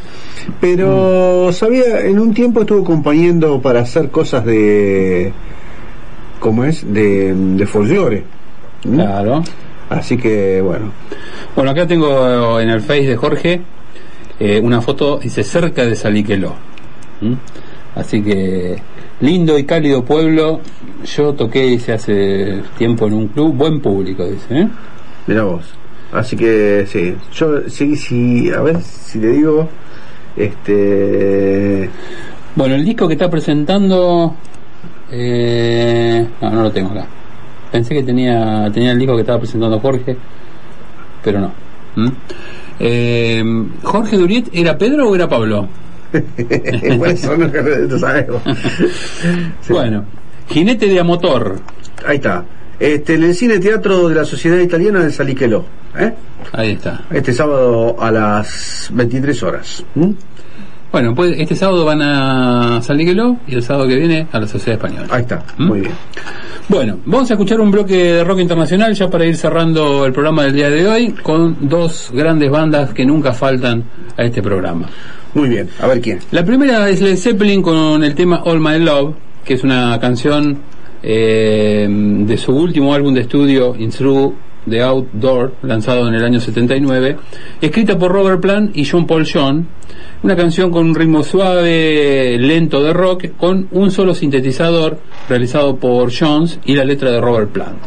[0.62, 5.30] Pero, sabía, en un tiempo estuvo acompañando para hacer cosas de.
[6.40, 6.90] ¿Cómo es?
[6.90, 8.24] De, de folklore.
[8.86, 8.94] ¿Mm?
[8.94, 9.42] Claro.
[9.90, 10.92] Así que, bueno.
[11.54, 13.60] Bueno, acá tengo en el Face de Jorge
[14.40, 16.54] eh, una foto, dice cerca de Saliqueló.
[17.20, 17.34] ¿Mm?
[17.94, 18.76] Así que
[19.20, 20.60] lindo y cálido pueblo.
[21.04, 24.60] Yo toqué, dice, hace tiempo en un club, buen público, dice.
[24.60, 24.68] ¿eh?
[25.26, 25.64] Mira vos.
[26.12, 27.14] Así que, sí.
[27.32, 29.68] Yo, sí, sí, a ver si le digo.
[30.36, 31.88] Este.
[32.56, 34.34] Bueno, el disco que está presentando.
[35.10, 37.06] Eh, no, no lo tengo acá.
[37.70, 40.16] Pensé que tenía tenía el disco que estaba presentando Jorge,
[41.22, 41.52] pero no.
[41.96, 42.08] ¿Mm?
[42.80, 43.42] Eh,
[43.82, 45.68] ¿Jorge Duriet era Pedro o era Pablo?
[49.68, 50.04] bueno,
[50.48, 51.58] Jinete de Amotor.
[52.06, 52.44] Ahí está.
[52.78, 55.64] Este, en el cine teatro de la Sociedad Italiana de Saliqueló.
[55.96, 56.12] ¿eh?
[56.52, 57.02] Ahí está.
[57.10, 59.84] Este sábado a las 23 horas.
[59.94, 60.10] ¿Mm?
[60.92, 64.80] Bueno, pues este sábado van a Saliqueló y el sábado que viene a la Sociedad
[64.80, 65.08] Española.
[65.10, 65.66] Ahí está, ¿Mm?
[65.66, 65.94] muy bien.
[66.68, 70.44] Bueno, vamos a escuchar un bloque de rock internacional ya para ir cerrando el programa
[70.44, 73.84] del día de hoy con dos grandes bandas que nunca faltan
[74.16, 74.88] a este programa.
[75.34, 76.20] Muy bien, a ver quién.
[76.30, 80.58] La primera es Led Zeppelin con el tema All My Love, que es una canción
[81.02, 84.34] eh, de su último álbum de estudio, In Through
[84.68, 87.16] the Outdoor, lanzado en el año 79,
[87.60, 89.68] escrita por Robert Plant y John Paul John,
[90.22, 96.12] una canción con un ritmo suave, lento de rock, con un solo sintetizador realizado por
[96.12, 97.78] Jones y la letra de Robert Plant.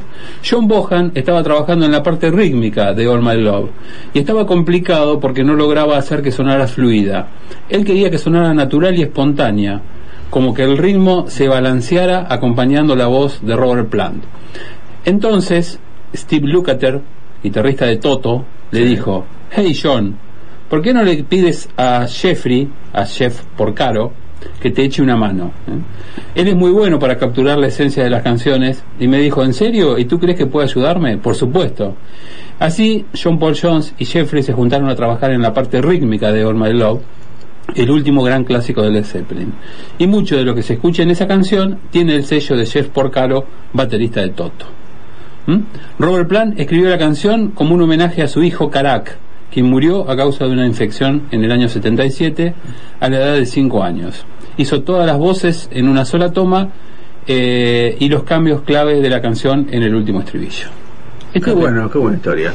[0.47, 3.69] John Bohan estaba trabajando en la parte rítmica de All My Love
[4.13, 7.27] y estaba complicado porque no lograba hacer que sonara fluida.
[7.69, 9.81] Él quería que sonara natural y espontánea,
[10.29, 14.23] como que el ritmo se balanceara acompañando la voz de Robert Plant.
[15.05, 15.79] Entonces,
[16.17, 16.99] Steve Lukather,
[17.43, 20.17] guitarrista de Toto, le dijo, Hey John,
[20.69, 24.11] ¿por qué no le pides a Jeffrey, a Jeff Porcaro,
[24.59, 25.51] que te eche una mano?
[25.67, 26.41] ¿eh?
[26.41, 29.53] Él es muy bueno para capturar la esencia de las canciones y me dijo, ¿en
[29.53, 29.97] serio?
[29.97, 31.17] ¿Y tú crees que puede ayudarme?
[31.17, 31.95] Por supuesto.
[32.59, 36.43] Así, John Paul Jones y Jeffrey se juntaron a trabajar en la parte rítmica de
[36.43, 37.01] All My Love,
[37.75, 39.53] el último gran clásico de Led Zeppelin.
[39.99, 42.89] Y mucho de lo que se escucha en esa canción tiene el sello de Jeff
[42.89, 44.65] Porcaro, baterista de Toto.
[45.47, 45.59] ¿Mm?
[45.97, 49.17] Robert Plant escribió la canción como un homenaje a su hijo Karak,
[49.51, 52.53] quien murió a causa de una infección en el año 77
[52.99, 54.25] a la edad de 5 años.
[54.57, 56.69] Hizo todas las voces en una sola toma
[57.25, 60.67] eh, y los cambios claves de la canción en el último estribillo.
[61.33, 62.53] Qué bueno, qué buena historia.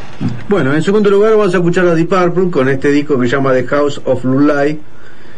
[0.48, 3.36] Bueno, en segundo lugar vamos a escuchar a Deep Purple con este disco que se
[3.36, 4.80] llama The House of Lulay.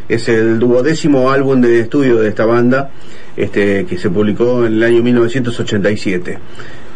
[0.08, 2.90] Es el duodécimo álbum de estudio de esta banda,
[3.36, 6.38] este que se publicó en el año 1987.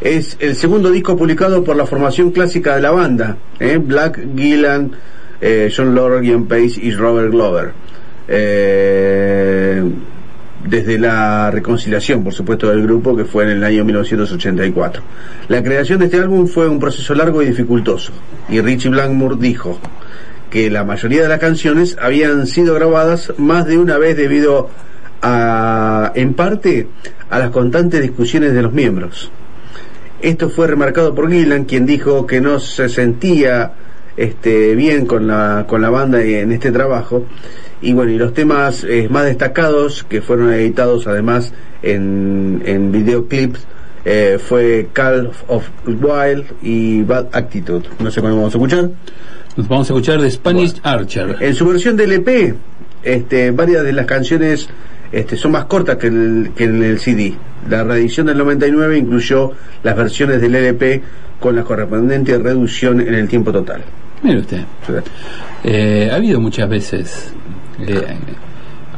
[0.01, 3.79] Es el segundo disco publicado por la formación clásica de la banda, ¿eh?
[3.79, 4.93] Black, Gillan,
[5.41, 7.73] eh, John Lord, Ian Pace y Robert Glover.
[8.29, 9.83] Eh,
[10.65, 15.03] desde la reconciliación, por supuesto, del grupo, que fue en el año 1984.
[15.49, 18.13] La creación de este álbum fue un proceso largo y dificultoso,
[18.49, 19.79] y Richie Blackmore dijo
[20.51, 24.71] que la mayoría de las canciones habían sido grabadas más de una vez debido
[25.23, 26.89] a, en parte,
[27.31, 29.31] a las constantes discusiones de los miembros.
[30.21, 33.73] Esto fue remarcado por Gillan, quien dijo que no se sentía
[34.17, 37.25] este, bien con la, con la banda en este trabajo.
[37.81, 43.67] Y bueno, y los temas eh, más destacados que fueron editados además en, en videoclips
[44.05, 47.89] eh, fue Call of Wild y Bad Attitude.
[48.01, 48.91] No sé cuándo vamos a escuchar.
[49.57, 51.37] Nos vamos a escuchar de Spanish Archer.
[51.41, 52.55] En su versión del EP,
[53.03, 54.69] este, varias de las canciones
[55.13, 57.35] este, son más cortas que, el, que en el CD.
[57.69, 59.53] La reedición del 99 incluyó
[59.83, 61.03] las versiones del LP
[61.41, 63.83] con la correspondiente reducción en el tiempo total.
[64.23, 64.63] Mire usted.
[65.65, 67.33] Eh, ha habido muchas veces
[67.87, 68.03] eh,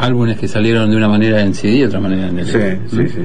[0.00, 2.78] álbumes que salieron de una manera en CD y otra manera en LP.
[2.88, 3.20] Sí, sí, sí.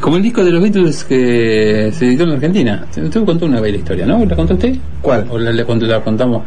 [0.00, 2.86] Como el disco de los Beatles que se editó en Argentina.
[2.96, 4.24] Usted contó una bella historia, ¿no?
[4.24, 4.76] ¿La contó usted?
[5.02, 5.26] ¿Cuál?
[5.30, 6.42] ¿O la, la la contamos?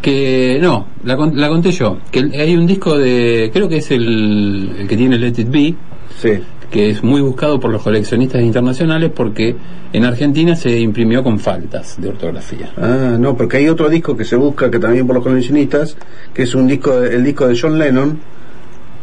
[0.00, 1.98] Que no, la, la conté yo.
[2.10, 5.74] Que hay un disco de, creo que es el, el que tiene Let It Be,
[6.20, 6.30] Sí.
[6.70, 9.54] que es muy buscado por los coleccionistas internacionales porque
[9.92, 12.70] en Argentina se imprimió con faltas de ortografía.
[12.76, 15.96] Ah, no, porque hay otro disco que se busca, que también por los coleccionistas,
[16.34, 18.18] que es un disco, el disco de John Lennon,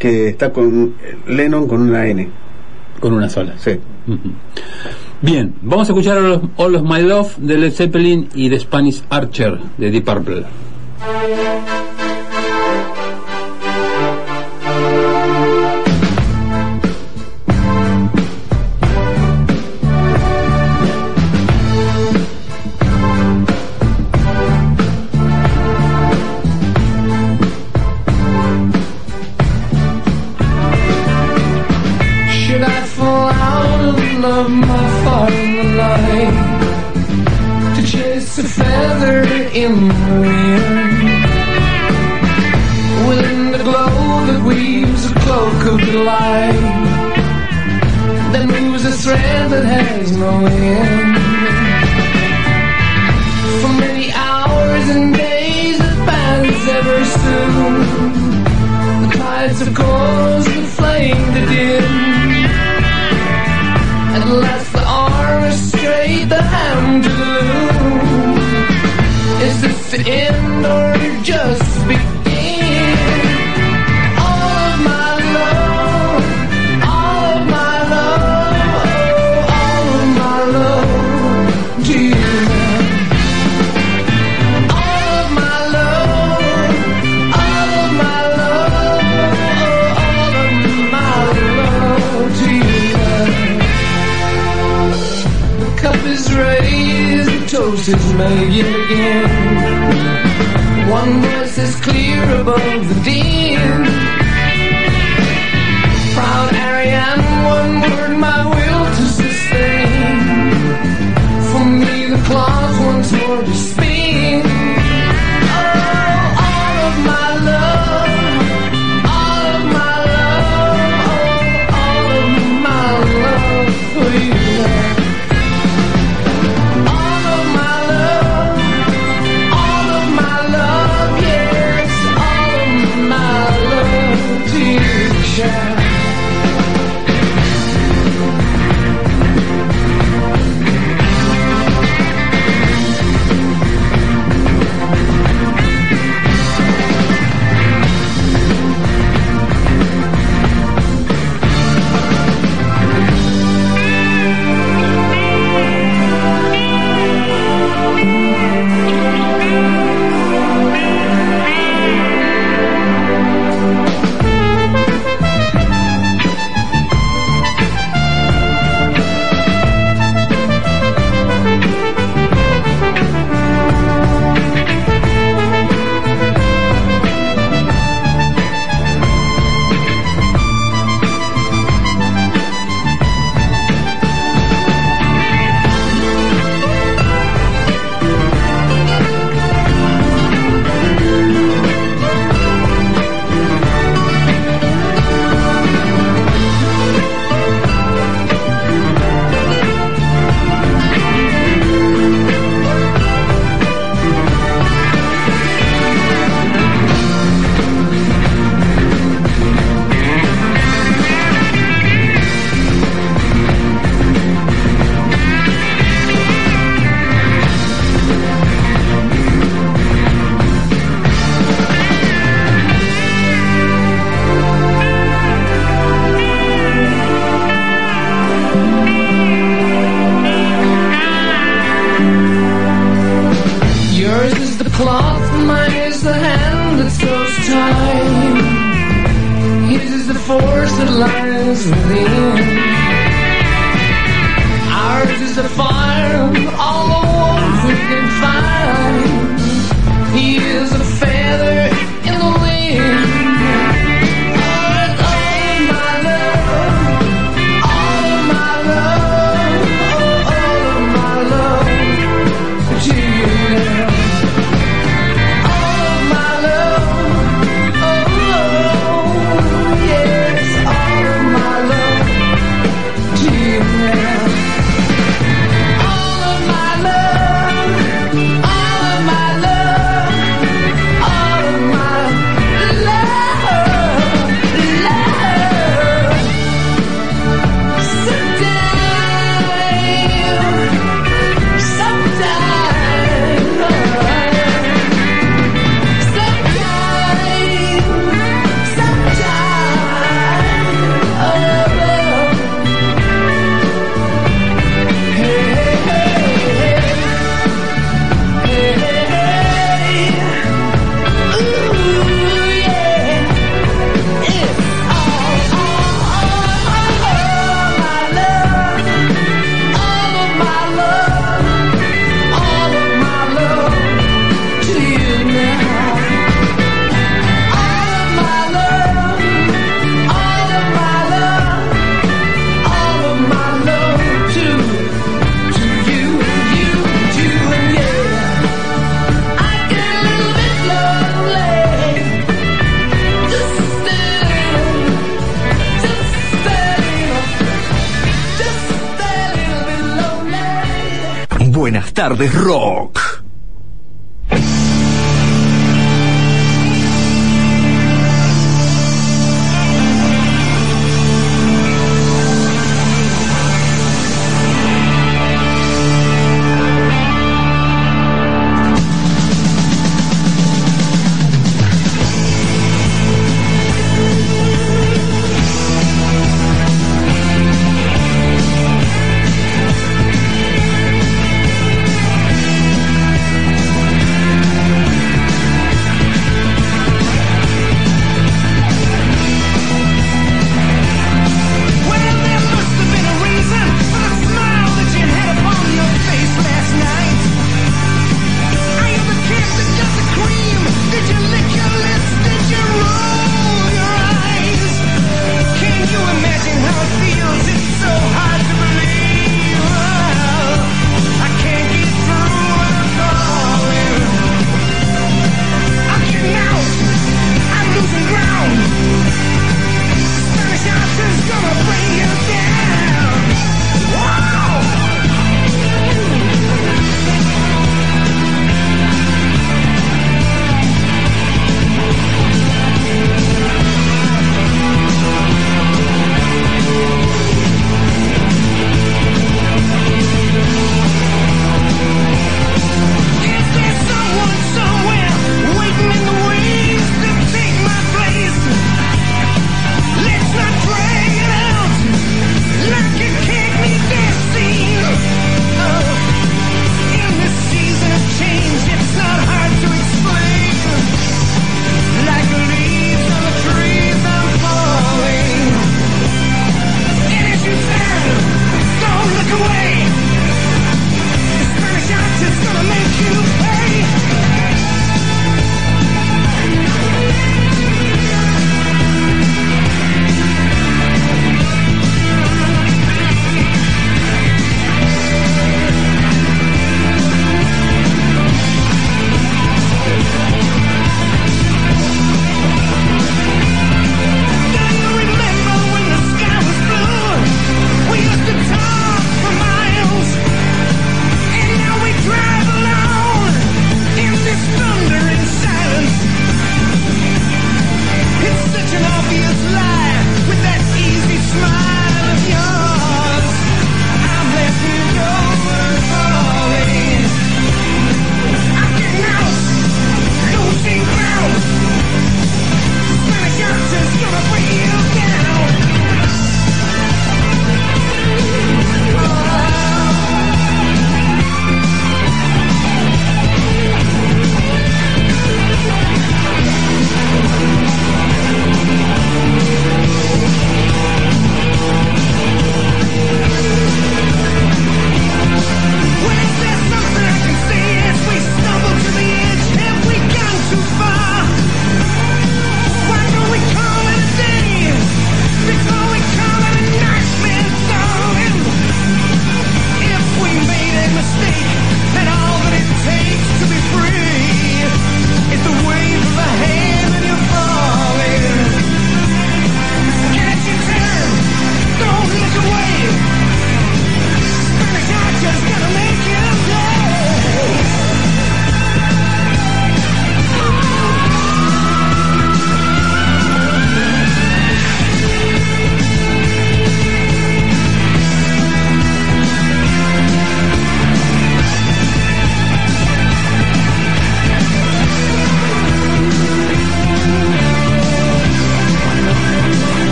[0.00, 0.94] que está con
[1.28, 2.28] Lennon con una N.
[2.98, 3.54] Con una sola.
[3.58, 3.78] Sí.
[5.20, 8.58] Bien, vamos a escuchar All of, All of My Love de Led Zeppelin y de
[8.58, 10.44] Spanish Archer de Deep Purple.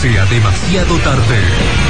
[0.00, 1.87] Sea demasiado tarde.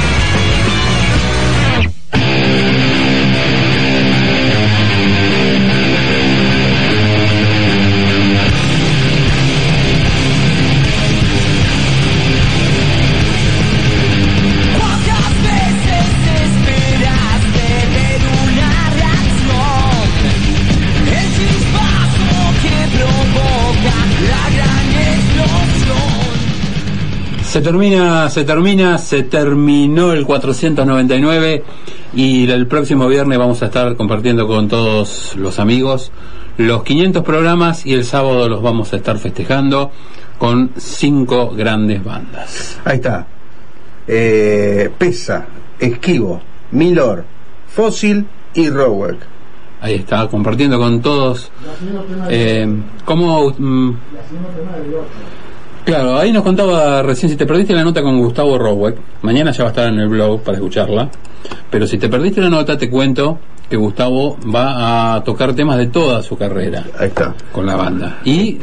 [27.69, 31.63] Termina, se termina, se terminó el 499
[32.15, 36.11] y el próximo viernes vamos a estar compartiendo con todos los amigos
[36.57, 39.91] los 500 programas y el sábado los vamos a estar festejando
[40.39, 42.79] con cinco grandes bandas.
[42.85, 43.27] Ahí está.
[44.07, 45.45] Eh, Pesa,
[45.77, 46.41] Esquivo,
[46.71, 47.23] Milor,
[47.67, 48.25] Fósil
[48.55, 49.17] y Rowek.
[49.79, 51.51] Ahí está, compartiendo con todos.
[52.31, 52.67] Eh,
[53.05, 53.53] ¿Cómo?
[53.55, 53.93] mm,
[55.89, 59.63] Claro, ahí nos contaba recién, si te perdiste la nota con Gustavo Rowek, mañana ya
[59.63, 61.09] va a estar en el blog para escucharla,
[61.71, 65.87] pero si te perdiste la nota te cuento que Gustavo va a tocar temas de
[65.87, 66.85] toda su carrera.
[66.99, 67.33] Ahí está.
[67.51, 68.19] Con la banda.
[68.23, 68.59] Y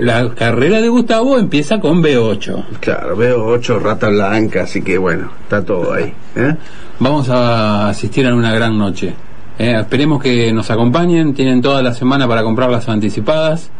[0.00, 2.64] la carrera de Gustavo empieza con B8.
[2.80, 6.12] Claro, veo ocho rata blanca, así que bueno, está todo ahí.
[6.34, 6.56] ¿eh?
[6.98, 9.14] Vamos a asistir a una gran noche.
[9.60, 13.70] Eh, esperemos que nos acompañen, tienen toda la semana para comprar las anticipadas.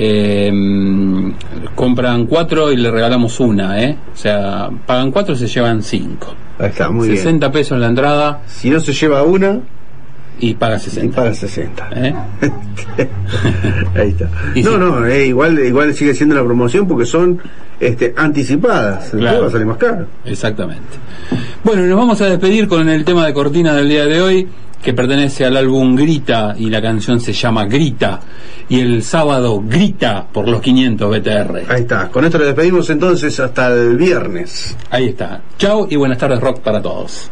[0.00, 1.32] Eh, mm,
[1.74, 3.96] compran cuatro y le regalamos una, ¿eh?
[4.14, 6.34] O sea, pagan cuatro y se llevan cinco.
[6.56, 8.42] Ahí está, muy 60 pesos la entrada.
[8.46, 9.60] Si no se lleva una,
[10.38, 11.04] y paga 60.
[11.04, 11.88] Y paga 60.
[11.96, 12.14] ¿Eh?
[13.96, 14.30] Ahí está.
[14.54, 14.76] Y no, sí.
[14.78, 17.40] no, eh, igual, igual sigue siendo la promoción porque son
[17.80, 19.10] este, anticipadas.
[19.10, 19.42] Claro.
[19.42, 20.06] Va a salir más caro.
[20.24, 20.84] Exactamente.
[21.64, 24.48] Bueno, nos vamos a despedir con el tema de cortina del día de hoy,
[24.82, 28.20] que pertenece al álbum Grita y la canción se llama Grita.
[28.68, 31.62] Y el sábado Grita por los 500 BTR.
[31.68, 32.08] Ahí está.
[32.08, 34.76] Con esto le despedimos entonces hasta el viernes.
[34.90, 35.42] Ahí está.
[35.58, 37.30] Chao y buenas tardes rock para todos.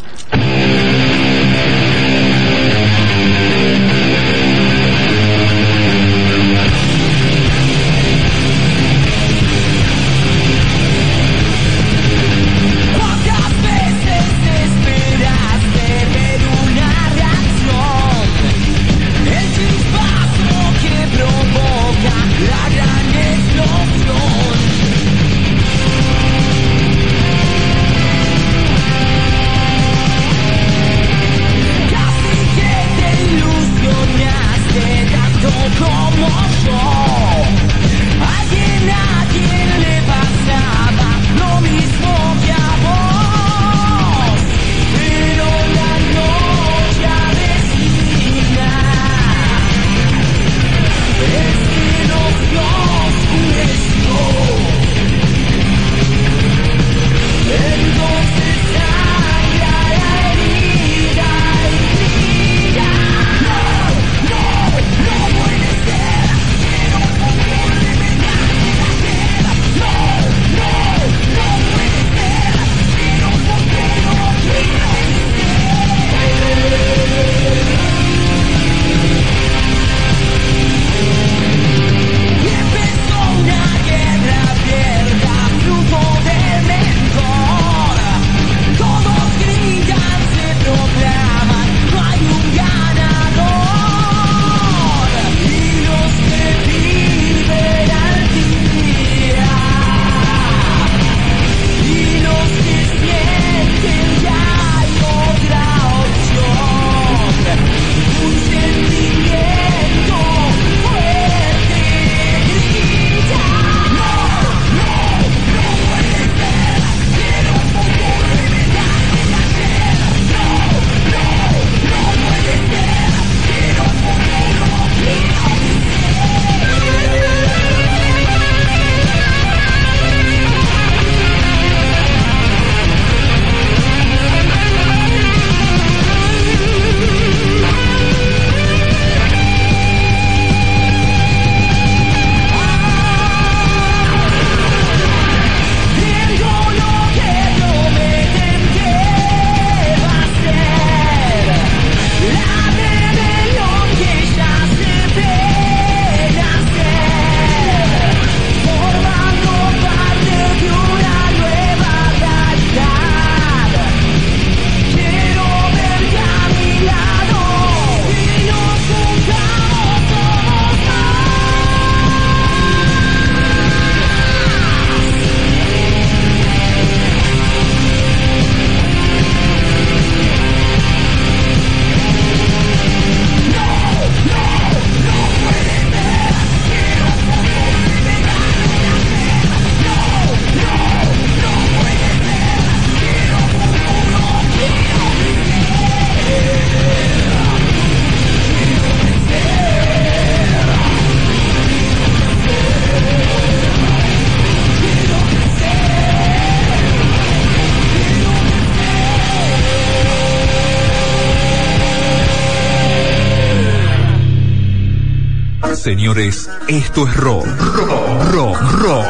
[216.77, 217.47] Esto es rock.
[217.75, 219.07] Rock, rock, rock.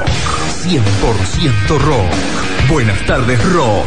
[0.62, 2.68] 100% rock.
[2.70, 3.86] Buenas tardes, rock.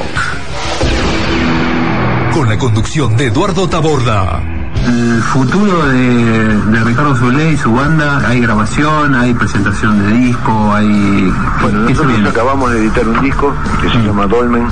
[2.34, 4.42] Con la conducción de Eduardo Taborda.
[4.86, 10.74] El futuro de, de Ricardo Solé y su banda, hay grabación, hay presentación de disco,
[10.74, 11.32] hay...
[11.62, 14.68] Bueno, ¿qué se nosotros acabamos de editar un disco que se llama Dolmen,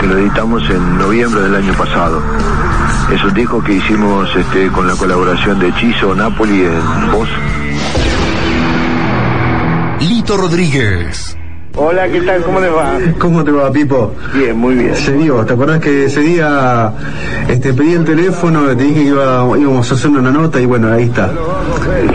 [0.00, 2.20] que lo editamos en noviembre del año pasado.
[3.12, 7.28] Es un disco que hicimos este, con la colaboración de Chizo Napoli en voz.
[10.00, 11.36] Lito Rodríguez.
[11.76, 12.42] Hola, ¿qué tal?
[12.42, 12.94] ¿Cómo les va?
[13.18, 14.14] ¿Cómo te va, Pipo?
[14.34, 14.96] Bien, muy bien.
[14.96, 16.90] Se dio, ¿te acordás que ese día
[17.48, 20.90] este, pedí el teléfono, te dije que iba- íbamos a hacer una nota y bueno,
[20.92, 21.30] ahí está.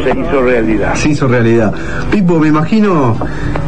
[0.03, 0.95] Se hizo realidad.
[0.95, 1.73] Se hizo realidad.
[2.09, 3.15] Pipo, me imagino,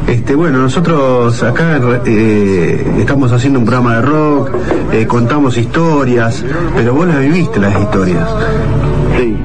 [0.07, 4.51] este, bueno, nosotros acá eh, estamos haciendo un programa de rock,
[4.91, 6.43] eh, contamos historias,
[6.75, 8.27] pero vos las viviste las historias.
[9.17, 9.37] Sí.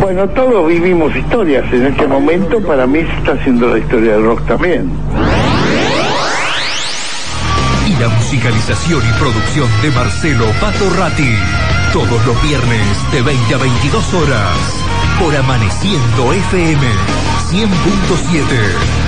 [0.00, 1.64] Bueno, todos vivimos historias.
[1.72, 4.90] En este momento, para mí, se está haciendo la historia del rock también.
[7.88, 11.34] Y la musicalización y producción de Marcelo Pato Ratti.
[11.92, 14.84] Todos los viernes de 20 a 22 horas.
[15.20, 16.86] Por Amaneciendo FM
[17.50, 19.03] 100.7.